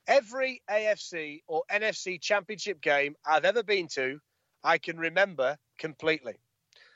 [0.07, 4.19] Every AFC or NFC championship game I've ever been to,
[4.63, 6.35] I can remember completely.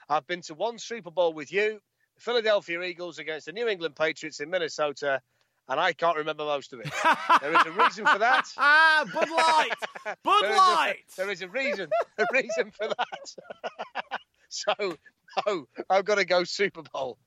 [0.10, 1.80] I've been to one Super Bowl with you,
[2.18, 5.22] Philadelphia Eagles against the New England Patriots in Minnesota,
[5.70, 6.92] and I can't remember most of it.
[7.42, 8.46] there is a reason for that.
[8.58, 10.18] Ah, Bud Light!
[10.24, 11.04] Bud There is, Light!
[11.14, 14.14] a, there is a reason, a reason for that.
[14.50, 14.74] so,
[15.46, 17.18] no, I've got to go Super Bowl.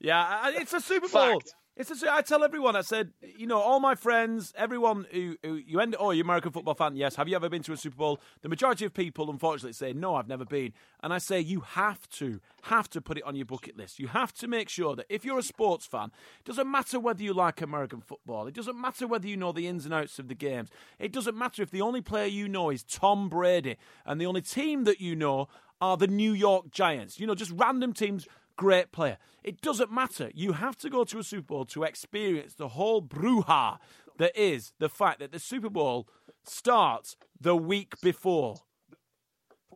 [0.00, 1.40] yeah, it's a Super Bowl.
[1.76, 5.80] It's I tell everyone, I said, you know, all my friends, everyone who, who you
[5.80, 7.16] end, oh, you're an American football fan, yes.
[7.16, 8.20] Have you ever been to a Super Bowl?
[8.42, 10.72] The majority of people, unfortunately, say, no, I've never been.
[11.02, 13.98] And I say, you have to, have to put it on your bucket list.
[13.98, 17.24] You have to make sure that if you're a sports fan, it doesn't matter whether
[17.24, 20.28] you like American football, it doesn't matter whether you know the ins and outs of
[20.28, 20.70] the games,
[21.00, 24.42] it doesn't matter if the only player you know is Tom Brady and the only
[24.42, 25.48] team that you know
[25.80, 27.18] are the New York Giants.
[27.18, 29.18] You know, just random teams great player.
[29.42, 30.30] It doesn't matter.
[30.34, 33.78] You have to go to a Super Bowl to experience the whole brouhaha
[34.18, 36.08] that is the fact that the Super Bowl
[36.44, 38.56] starts the week before.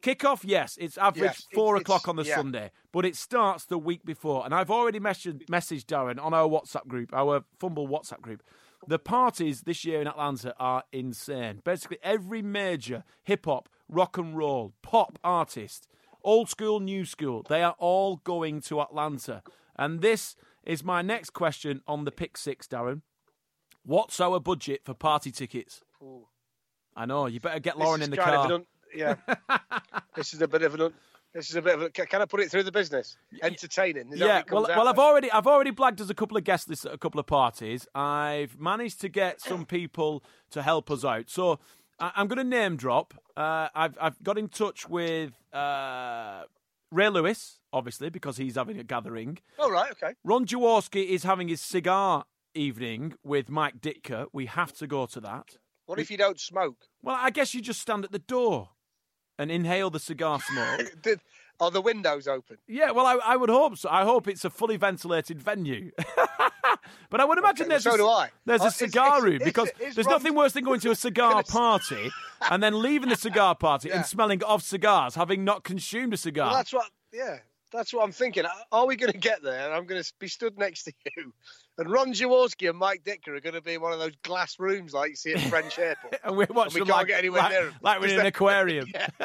[0.00, 2.36] Kickoff, yes, it's average Yes, four it's- o'clock on the yeah.
[2.36, 4.44] Sunday, but it starts the week before.
[4.44, 8.42] And I've already messaged, messaged Darren on our WhatsApp group, our Fumble WhatsApp group.
[8.86, 11.62] The parties this year in Atlanta are insane.
[11.64, 15.88] Basically, every major hip hop, rock and roll, pop artist,
[16.28, 19.42] old school, new school, they are all going to Atlanta.
[19.76, 23.00] And this is my next question on the pick six, Darren.
[23.82, 25.80] What's our budget for party tickets?
[26.94, 28.52] I know, you better get Lauren in the car.
[28.52, 29.14] un- yeah.
[30.16, 30.94] this is a bit of an un-
[31.32, 31.90] This is a bit of a.
[31.90, 33.16] Can I put it through the business?
[33.42, 34.12] Entertaining.
[34.12, 34.98] Is yeah, well, well, I've as?
[34.98, 37.86] already, I've already blagged us a couple of guest lists at a couple of parties.
[37.94, 41.30] I've managed to get some people to help us out.
[41.30, 41.58] So
[41.98, 43.14] I, I'm going to name drop.
[43.36, 46.42] Uh, I've, I've got in touch with uh,
[46.90, 49.38] Ray Lewis, obviously, because he's having a gathering.
[49.58, 50.14] Oh right, okay.
[50.24, 52.24] Ron Jaworski is having his cigar
[52.54, 54.26] evening with Mike Ditka.
[54.32, 55.56] We have to go to that.
[55.86, 56.76] What if you don't smoke?
[57.02, 58.70] Well, I guess you just stand at the door
[59.38, 60.92] and inhale the cigar smoke.
[61.02, 61.20] Did,
[61.60, 62.58] are the windows open?
[62.66, 63.88] Yeah, well, I, I would hope so.
[63.88, 65.92] I hope it's a fully ventilated venue.
[67.10, 68.30] but I would imagine Okay, there's so a, do I.
[68.44, 70.90] there's Uh, a cigar is- room is- because is there's nothing worse than going to
[70.90, 72.10] a cigar party
[72.50, 73.96] and then leaving the cigar party Yeah.
[73.96, 76.48] and smelling of cigars, having not consumed a cigar.
[76.48, 76.90] Well, that's what.
[77.12, 77.38] Yeah,
[77.72, 78.44] that's what I'm thinking.
[78.72, 79.64] Are we going to get there?
[79.66, 81.32] And I'm going to be stood next to you,
[81.78, 84.56] and Ron Jaworski and Mike Ditka are going to be in one of those glass
[84.58, 87.42] rooms like you see at French Airport and we're watching we can't like, get anywhere
[87.42, 87.74] like, near 'em.
[87.82, 88.86] like we're in an aquarium.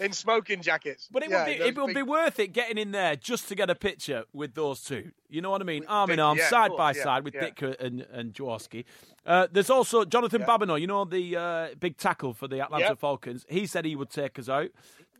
[0.00, 1.08] in smoking jackets.
[1.10, 3.48] But it Yeah, would be it would big- be worth it getting in there just
[3.48, 5.12] to get a picture with those two.
[5.28, 5.84] You know what I mean?
[5.86, 7.50] Arm in arm, yeah, side by yeah, side with yeah.
[7.50, 8.84] Ditka and and Jaworski.
[9.26, 10.42] Uh, there's also Jonathan.
[10.42, 12.98] Babineaux, you know the uh, big tackle for the Atlanta Yep.
[13.00, 13.46] Falcons.
[13.48, 14.70] He said he would take us out.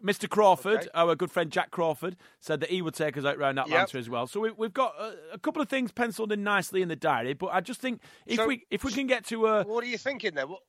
[0.03, 0.27] Mr.
[0.27, 0.89] Crawford, Okay.
[0.95, 4.09] our good friend Jack Crawford, said that he would take us out round Atlanta as
[4.09, 4.27] well.
[4.27, 7.35] So we, we've got a, a couple of things penciled in nicely in the diary.
[7.35, 9.87] But I just think if So- we if we can get to a What are
[9.89, 10.47] you thinking there?
[10.47, 10.61] What,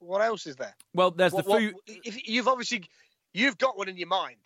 [0.00, 0.74] what else is there?
[0.92, 1.74] well, there's What, the what- food.
[1.86, 2.82] if you've obviously
[3.34, 4.36] you've got one in your mind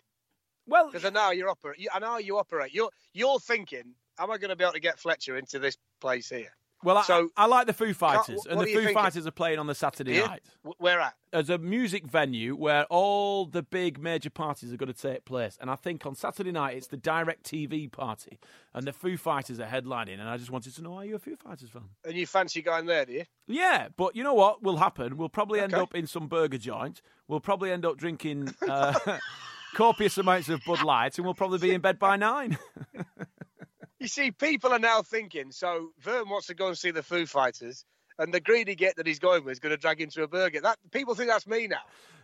[0.67, 1.87] Well, because I know you operate.
[1.93, 2.73] I know you operate.
[2.73, 6.29] You're you're thinking, am I going to be able to get Fletcher into this place
[6.29, 6.53] here?
[6.81, 8.93] Well, I, so- I like the Foo Fighters, and the Foo thinking?
[8.93, 10.27] Fighters are playing on the Saturday Here?
[10.27, 10.43] night.
[10.63, 11.13] Wh- Where at?
[11.31, 15.57] as a music venue where all the big major parties are going to take place.
[15.61, 18.39] And I think on Saturday night it's the DirecTV party,
[18.73, 20.19] and the Foo Fighters are headlining.
[20.19, 21.83] And I just wanted to know, are you a Foo Fighters fan?
[22.05, 23.25] And you fancy going there, do you?
[23.47, 25.17] Yeah, but you know what will happen?
[25.17, 25.81] We'll probably end Okay.
[25.81, 27.01] up in some burger joint.
[27.27, 28.97] We'll probably end up drinking uh,
[29.75, 32.57] copious amounts of Bud Light, and we'll probably be in bed by nine.
[33.99, 35.51] You see, people are now thinking.
[35.51, 37.85] So Vern wants to go and see the Foo Fighters,
[38.17, 40.27] and the greedy get that he's going with is going to drag him to a
[40.27, 40.61] burger.
[40.61, 41.81] That people think that's me now.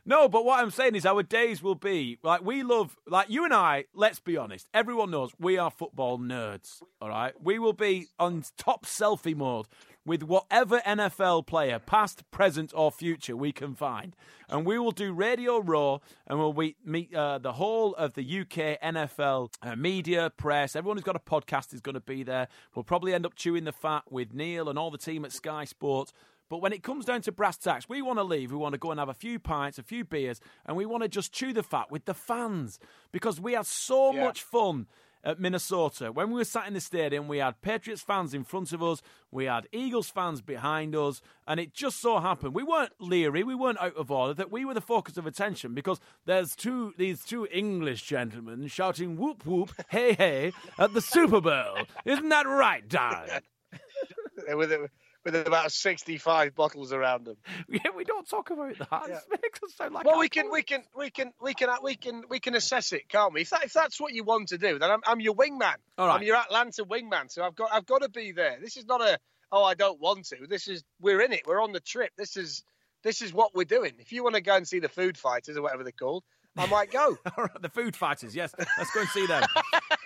[0.07, 3.43] No, but what I'm saying is our days will be like we love like you
[3.43, 7.34] and I, let's be honest, everyone knows we are football nerds, all right?
[7.41, 9.65] We will be on top selfie mode
[10.05, 14.15] with whatever NFL player, past, present or future we can find.
[14.47, 15.97] And we will do Radio Raw
[16.27, 20.97] and we'll meet, meet uh, the whole of the UK NFL uh, media, press, everyone
[20.97, 22.47] who's got a podcast is going to be there.
[22.75, 25.65] We'll probably end up chewing the fat with Neil and all the team at Sky
[25.65, 26.13] Sports.
[26.47, 28.51] But when it comes down to brass tacks, we want to leave.
[28.51, 31.01] We want to go and have a few pints, a few beers, and we want
[31.01, 32.77] to just chew the fat with the fans
[33.11, 34.25] because we had so Yeah.
[34.25, 34.85] much fun
[35.26, 36.11] at Minnesota.
[36.11, 39.01] When we were sat in the stadium, we had Patriots fans in front of us,
[39.32, 43.55] we had Eagles fans behind us, and it just so happened we weren't leery, we
[43.55, 47.26] weren't out of order, that we were the focus of attention because there's two these
[47.26, 51.78] two English gentlemen shouting whoop whoop, hey hey at the Super Bowl.
[52.05, 53.41] Isn't that right, Darren?
[55.26, 57.38] with about sixty-five bottles around them.
[57.67, 59.23] Yeah, we don't talk about that.
[59.32, 61.95] It makes us sound like Well, we can, we can, we can, we can, we
[61.95, 63.41] can, we can assess it, can't we?
[63.41, 65.76] If, that, if that's what you want to do, then I'm, I'm your wingman.
[65.97, 66.15] All right.
[66.15, 67.32] I'm your Atlanta wingman.
[67.32, 68.57] So I've got, I've got to be there.
[68.61, 69.17] This is not a,
[69.51, 70.47] oh, I don't want to.
[70.47, 71.41] This is, we're in it.
[71.45, 72.11] We're on the trip.
[72.17, 72.63] This is,
[73.03, 73.93] this is what we're doing.
[73.99, 76.23] If you want to go and see the Food Fighters or whatever they're called,
[76.57, 77.17] I might go.
[77.37, 78.53] Right, the food fighters, yes.
[78.77, 79.43] Let's go and see them.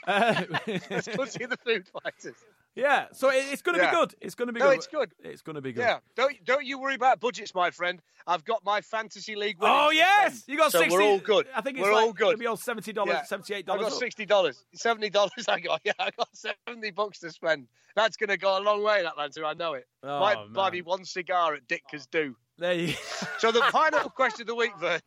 [0.08, 0.44] Uh,
[0.90, 2.34] Let's go see the Food Fighters.
[2.74, 3.92] yeah, so it, it's going to Yeah.
[3.92, 4.16] be good.
[4.22, 4.78] It's going to be No, good.
[4.78, 5.12] it's good.
[5.20, 5.82] It's going to be good.
[5.82, 8.02] Yeah, don't don't you worry about budgets, my friend.
[8.26, 9.58] I've got my fantasy league.
[9.62, 10.98] Oh yes, you got so sixty.
[10.98, 11.46] we're all good.
[11.56, 12.30] I think it's we're like, all good.
[12.30, 13.24] It'll be all seventy dollars, Yeah.
[13.24, 13.90] seventy-eight I dollars.
[13.94, 15.46] got sixty dollars, seventy dollars.
[15.48, 17.68] I got yeah, I got seventy bucks to spend.
[17.96, 19.46] That's going to go a long way in Atlanta.
[19.46, 19.86] I know it.
[20.02, 22.36] Oh, Might buy me one cigar at Ditka's do.
[22.58, 22.88] There you.
[22.94, 23.28] Go.
[23.38, 25.02] So the final question of the week, Vern.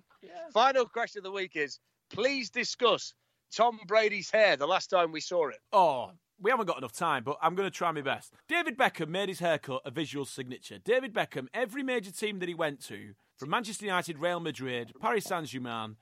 [0.52, 1.78] Final question of the week is:
[2.10, 3.14] Please discuss
[3.54, 4.56] Tom Brady's hair.
[4.56, 5.58] The last time we saw it.
[5.72, 8.34] Oh, we haven't got enough time, but I'm going to try my best.
[8.48, 10.78] David Beckham made his haircut a visual signature.
[10.78, 15.24] David Beckham, every major team that he went to, from Manchester United, Real Madrid, Paris
[15.24, 15.96] Saint Germain,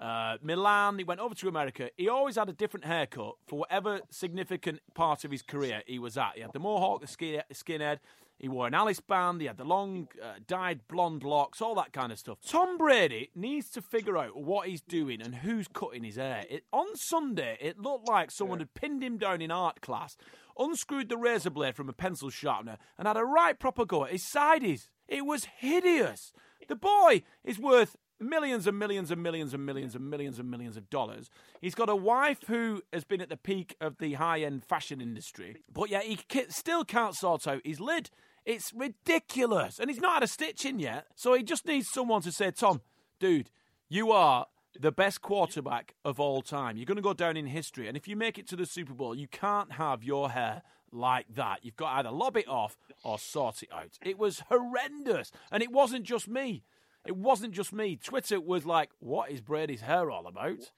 [0.00, 1.90] uh, Milan, he went over to America.
[1.96, 6.18] He always had a different haircut for whatever significant part of his career he was
[6.18, 6.32] at.
[6.34, 7.98] He had the mohawk, the skin, skinhead.
[8.38, 9.40] He wore an Alice band.
[9.40, 12.38] He had the long, uh, dyed blonde locks, all that kind of stuff.
[12.46, 16.44] Tom Brady needs to figure out what he's doing and who's cutting his hair.
[16.50, 20.18] It, on Sunday, it looked like someone had pinned him down in art class,
[20.58, 24.12] unscrewed the razor blade from a pencil sharpener, and had a right proper go at
[24.12, 24.90] his sides.
[25.08, 26.34] It was hideous.
[26.68, 30.76] The boy is worth millions and millions and millions and millions and millions and millions
[30.76, 31.30] of dollars.
[31.60, 35.00] He's got a wife who has been at the peak of the high end fashion
[35.00, 38.10] industry, but yet he still can't sort out his lid.
[38.44, 39.78] It's ridiculous.
[39.78, 41.06] And he's not had a stitch in yet.
[41.16, 42.80] So he just needs someone to say, Tom,
[43.18, 43.50] dude,
[43.88, 44.46] you are
[44.78, 46.76] the best quarterback of all time.
[46.76, 47.88] You're going to go down in history.
[47.88, 50.62] And if you make it to the Super Bowl, you can't have your hair
[50.92, 51.64] like that.
[51.64, 53.98] You've got to either lob it off or sort it out.
[54.02, 55.32] It was horrendous.
[55.50, 56.62] And it wasn't just me.
[57.06, 57.96] It wasn't just me.
[57.96, 60.70] Twitter was like, what is Brady's hair all about?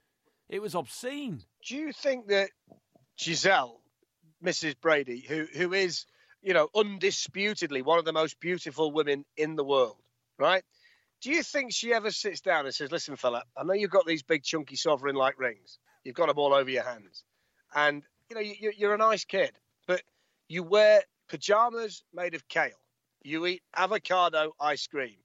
[0.49, 1.43] It was obscene.
[1.67, 2.51] Do you think that
[3.19, 3.81] Gisele,
[4.43, 4.75] Mrs.
[4.81, 6.07] Brady, who who is,
[6.43, 9.97] you know, undisputedly one of the most beautiful women in the world,
[10.39, 10.63] right?
[11.21, 14.07] Do you think she ever sits down and says, "Listen, fella, I know you've got
[14.07, 15.79] these big chunky sovereign-like rings.
[16.05, 17.25] You've got them all over your hands,
[17.75, 19.53] and you know you, you're a nice kid,
[19.87, 20.03] but
[20.49, 22.71] you wear pajamas made of kale.
[23.23, 25.17] You eat avocado ice cream.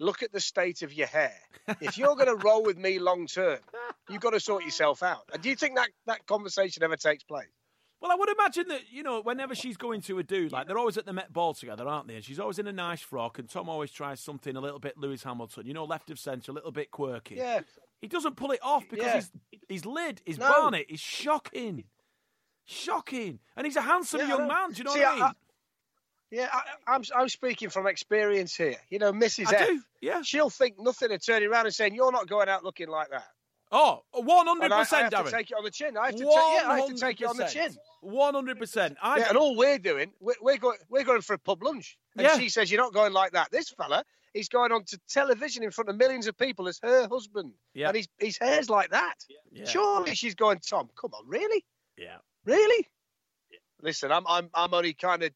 [0.00, 1.36] Look at the state of your hair.
[1.80, 3.58] If you're going to roll with me long term,
[4.08, 5.28] you've got to sort yourself out.
[5.32, 7.46] And do you think that that conversation ever takes place?
[8.00, 10.78] Well, I would imagine that, you know, whenever she's going to a dude, like they're
[10.78, 12.14] always at the Met Ball together, aren't they?
[12.16, 14.96] And she's always in a nice frock, and Tom always tries something a little bit
[14.96, 17.34] Lewis Hamilton, you know, left of centre, a little bit quirky.
[17.34, 17.60] Yeah.
[18.00, 19.14] He doesn't pull it off because Yeah.
[19.16, 19.30] his,
[19.68, 20.48] his lid, his No.
[20.48, 21.84] barnet is shocking.
[22.64, 23.38] Shocking.
[23.56, 25.22] And he's a handsome Yeah, young man, do you know See, what I I- mean?
[25.24, 25.32] I-
[26.30, 26.62] Yeah, I,
[26.94, 28.76] I'm I'm speaking from experience here.
[28.88, 29.48] You know, Mrs.
[29.52, 29.66] I F.
[29.68, 30.22] do, yeah.
[30.22, 33.24] She'll think nothing of turning around and saying, "You're not going out looking like that."
[33.72, 35.24] Oh, 100%, And I, I have Darren.
[35.26, 35.96] to take it on the chin.
[35.96, 37.70] I have to, ta- yeah, I have to take it on the chin.
[38.04, 38.96] 100%.
[39.00, 41.96] I, Yeah, and all we're doing, we're, we're going, we're going for a pub lunch,
[42.16, 42.36] and Yeah.
[42.36, 44.04] she says, "You're not going like that." This fella,
[44.34, 47.88] he's going on to television in front of millions of people as her husband, Yeah.
[47.88, 49.14] and his his hair's like that.
[49.52, 49.66] Yeah.
[49.66, 50.88] Surely she's going, Tom.
[51.00, 51.64] Come on, really,
[51.96, 52.16] yeah.
[52.44, 52.88] really?
[53.82, 55.30] Listen, I'm I'm I'm only kind of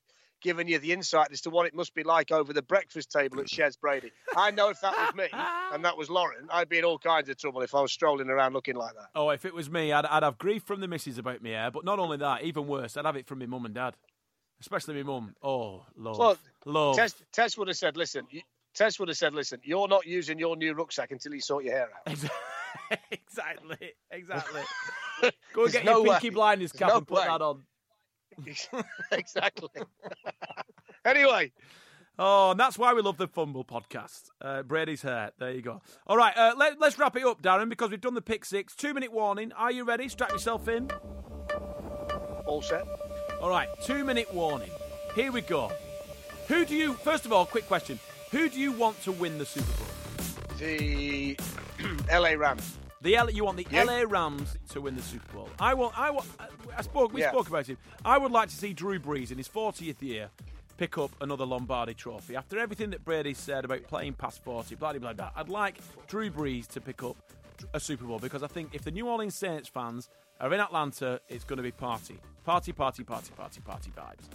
[0.44, 3.40] giving you the insight as to what it must be like over the breakfast table
[3.40, 4.12] at Shez Brady.
[4.36, 5.26] I know if that was me
[5.72, 8.28] and that was Lauren, I'd be in all kinds of trouble if I was strolling
[8.28, 9.08] around looking like that.
[9.14, 11.70] Oh, if it was me, I'd, I'd have grief from the missus about me hair.
[11.70, 13.94] But not only that, even worse, I'd have it from my mum and dad.
[14.60, 15.34] Especially my mum.
[15.42, 16.18] Oh, love.
[16.18, 16.36] Well,
[16.66, 16.96] love.
[16.96, 18.42] Tess, Tess would have said, "Listen." You,
[18.74, 21.74] Tess would have said, "Listen, you're not using your new rucksack until you sort your
[21.74, 22.16] hair out."
[23.10, 23.92] exactly.
[24.10, 24.62] Exactly.
[25.52, 26.16] Go and get no your way.
[26.16, 27.26] Peaky Blinders cap no and put way.
[27.26, 27.62] that on.
[29.12, 29.68] exactly.
[31.04, 31.52] anyway,
[32.16, 34.30] Oh, and that's why we love the Fumble podcast.
[34.40, 35.32] Uh, Brady's hair.
[35.38, 35.82] There you go.
[36.06, 38.76] All right, uh, let, let's wrap it up, Darren, because we've done the pick six.
[38.76, 39.50] Two minute warning.
[39.52, 40.08] Are you ready?
[40.08, 40.90] Strap yourself in.
[42.46, 42.84] all set.
[43.40, 44.70] All right, two minute warning.
[45.16, 45.72] Here we go.
[46.46, 47.98] Who do you, first of all, quick question.
[48.30, 50.56] Who do you want to win the Super Bowl?
[50.58, 51.36] The
[52.12, 52.78] LA Rams.
[53.04, 53.84] The L- you want the Yeah.
[53.84, 55.48] LA Rams to win the Super Bowl.
[55.60, 55.96] I want.
[55.98, 56.26] I want.
[56.76, 57.12] I spoke.
[57.12, 57.30] We Yeah.
[57.30, 57.78] spoke about it.
[58.04, 60.30] I would like to see Drew Brees in his 40th year
[60.78, 64.74] pick up another Lombardi Trophy after everything that Brady said about playing past 40.
[64.74, 65.12] Blah blah blah.
[65.12, 65.30] blah.
[65.36, 65.76] I'd like
[66.08, 67.16] Drew Brees to pick up
[67.74, 70.08] a Super Bowl because I think if the New Orleans Saints fans
[70.40, 74.28] are in Atlanta, it's going to be party, party, party, party, party, party vibes.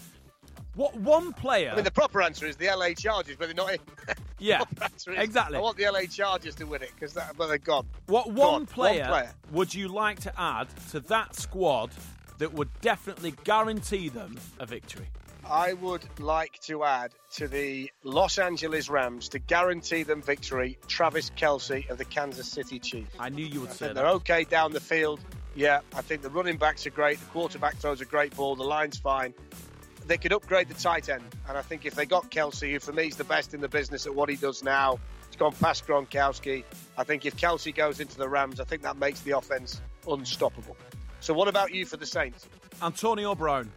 [0.75, 1.71] What one player?
[1.71, 3.79] I mean, the proper answer is the LA Chargers, but they're not in.
[4.39, 4.63] yeah,
[5.07, 5.57] exactly.
[5.57, 7.87] I want the LA Chargers to win it because that, but they're gone.
[8.07, 9.31] What one on, player, one player.
[9.51, 11.91] would you like to add to that squad
[12.37, 15.07] that would definitely guarantee them a victory?
[15.45, 20.77] I would like to add to the Los Angeles Rams to guarantee them victory.
[20.87, 23.15] Travis Kelce of the Kansas City Chiefs.
[23.17, 23.95] I knew you would I say that.
[23.95, 25.19] they're okay down the field.
[25.55, 27.19] Yeah, I think the running backs are great.
[27.19, 28.55] The quarterback throws a great ball.
[28.55, 29.33] The line's fine.
[30.09, 32.91] They could upgrade the tight end, and I think if they got Kelce, who for
[32.91, 34.97] me is the best in the business at what he does now,
[35.27, 36.63] he's gone past Gronkowski.
[36.97, 40.75] I think if Kelce goes into the Rams, I think that makes the offense unstoppable.
[41.19, 42.47] So, what about you for the Saints?
[42.81, 43.71] Antonio Brown.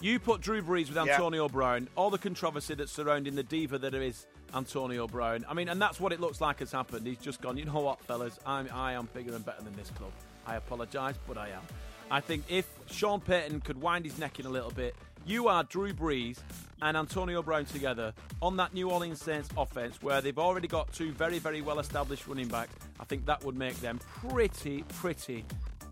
[0.00, 1.12] You put Drew Brees with Yeah.
[1.12, 1.88] Antonio Brown.
[1.94, 4.26] All the controversy that's surrounding the diva that is
[4.56, 5.44] Antonio Brown.
[5.48, 7.06] I mean, and that's what it looks like has happened.
[7.06, 7.56] He's just gone.
[7.56, 8.40] You know what, fellas?
[8.44, 10.10] I'm I am bigger and better than this club.
[10.48, 11.62] I apologise, but I am.
[12.10, 14.96] I think if Sean Payton could wind his neck in a little bit,
[15.26, 16.38] you are Drew Brees
[16.82, 18.12] and Antonio Brown together
[18.42, 22.26] on that New Orleans Saints offense where they've already got two very, very well established
[22.28, 22.72] running backs.
[23.00, 25.44] I think that would make them pretty, pretty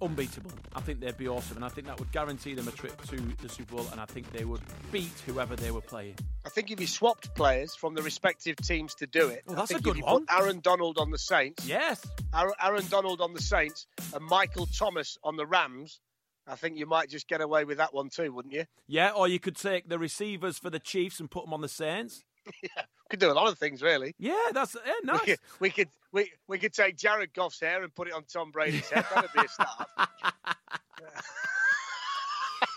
[0.03, 0.51] unbeatable.
[0.75, 3.17] I think they'd be awesome, and I think that would guarantee them a trip to
[3.17, 4.61] the Super Bowl, and I think they would
[4.93, 6.17] beat whoever they were playing.
[6.45, 9.81] I think if you swapped players from the respective teams to do it, that's a
[9.81, 10.27] good one.
[10.27, 12.05] put Aaron Donald on the Saints, Yes.
[12.35, 16.01] Aaron Donald on the Saints, and Michael Thomas on the Rams,
[16.47, 18.65] I think you might just get away with that one too, wouldn't you?
[18.87, 21.69] Yeah, or you could take the receivers for the Chiefs and put them on the
[21.69, 22.23] Saints.
[22.63, 24.15] Yeah, could do a lot of things, really.
[24.19, 25.21] Yeah, that's yeah, We nice.
[25.25, 28.51] could, we could we, we could take Jared Goff's hair and put it on Tom
[28.51, 29.07] Brady's head.
[29.15, 29.89] That'd be a start.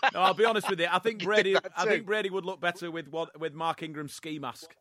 [0.14, 0.86] No, I'll be honest with you.
[0.90, 1.56] I think Brady.
[1.76, 4.74] I think Brady would look better with what with Mark Ingram's ski mask.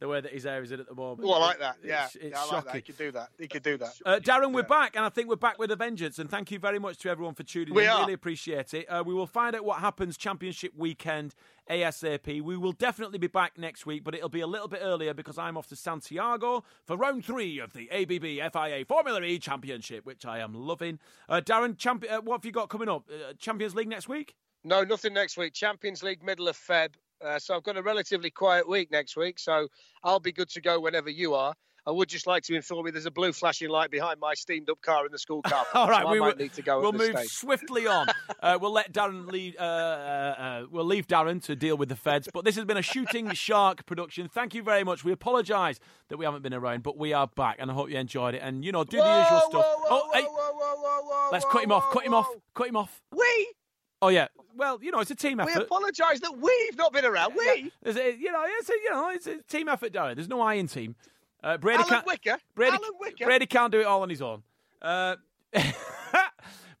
[0.00, 1.28] The way that his hair is in at the moment.
[1.28, 1.76] Oh, I like that.
[1.84, 2.66] Yeah, it's, it's yeah, I like shocking.
[2.66, 2.74] that.
[2.76, 3.28] He could do that.
[3.38, 3.94] He could do that.
[4.06, 6.18] Uh, Darren, we're back, and I think we're back with a vengeance.
[6.18, 7.88] And thank you very much to everyone for tuning We in.
[7.90, 8.00] are.
[8.00, 8.86] Really appreciate it.
[8.86, 11.34] Uh, we will find out what happens Championship weekend
[11.70, 12.40] ASAP.
[12.42, 15.38] We will definitely be back next week, but it'll be a little bit earlier because
[15.38, 20.24] I'm off to Santiago for round three of the ABB FIA Formula E Championship, which
[20.24, 20.98] I am loving.
[21.28, 23.04] Uh, Darren, champ- uh, what have you got coming up?
[23.10, 24.34] Uh, Champions League next week?
[24.64, 25.52] No, nothing next week.
[25.54, 26.94] Champions League middle of Feb.
[27.24, 29.38] Uh, so I've got a relatively quiet week next week.
[29.38, 29.68] So
[30.02, 31.54] I'll be good to go whenever you are.
[31.88, 34.68] I would just like to inform you there's a blue flashing light behind my steamed
[34.68, 35.64] up car in the school car.
[35.74, 36.82] All right, so we might will, need to go.
[36.82, 37.30] We'll move stage.
[37.30, 38.08] swiftly on.
[38.42, 39.56] uh, we'll let Darren lead.
[39.58, 42.28] Uh, uh, uh, we'll leave Darren to deal with the feds.
[42.30, 44.28] But this has been a shooting shark production.
[44.28, 45.02] Thank you very much.
[45.02, 47.96] We apologise that we haven't been around, but we are back, and I hope you
[47.96, 48.42] enjoyed it.
[48.44, 49.64] And you know, do the usual whoa, stuff.
[49.64, 51.84] whoa, oh, hey, whoa, whoa, whoa, whoa, whoa, let's whoa, cut him off.
[51.84, 52.18] whoa, Cut him whoa.
[52.18, 52.28] off.
[52.54, 53.02] Cut him off.
[53.16, 53.52] We
[54.00, 54.28] Oh yeah.
[54.56, 55.54] Well, you know, it's a team effort.
[55.56, 57.34] we apologise that we've not been around.
[57.36, 60.16] We There's a, you know, it's a, you know, it's a team effort, Darren.
[60.16, 60.96] There's no I in team.
[61.42, 62.06] Uh, Brady Alan can't.
[62.06, 62.38] Wicker.
[62.54, 63.24] Brady, Alan Wicker.
[63.24, 64.42] Brady can't do it all on his own.
[64.82, 65.16] Uh,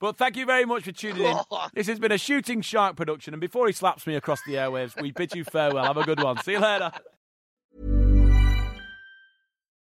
[0.00, 1.36] but thank you very much for tuning in.
[1.74, 5.00] This has been a Shooting Shark production, and before he slaps me across the airwaves,
[5.00, 5.84] we bid you farewell.
[5.84, 6.38] Have a good one.
[6.42, 6.90] See you later.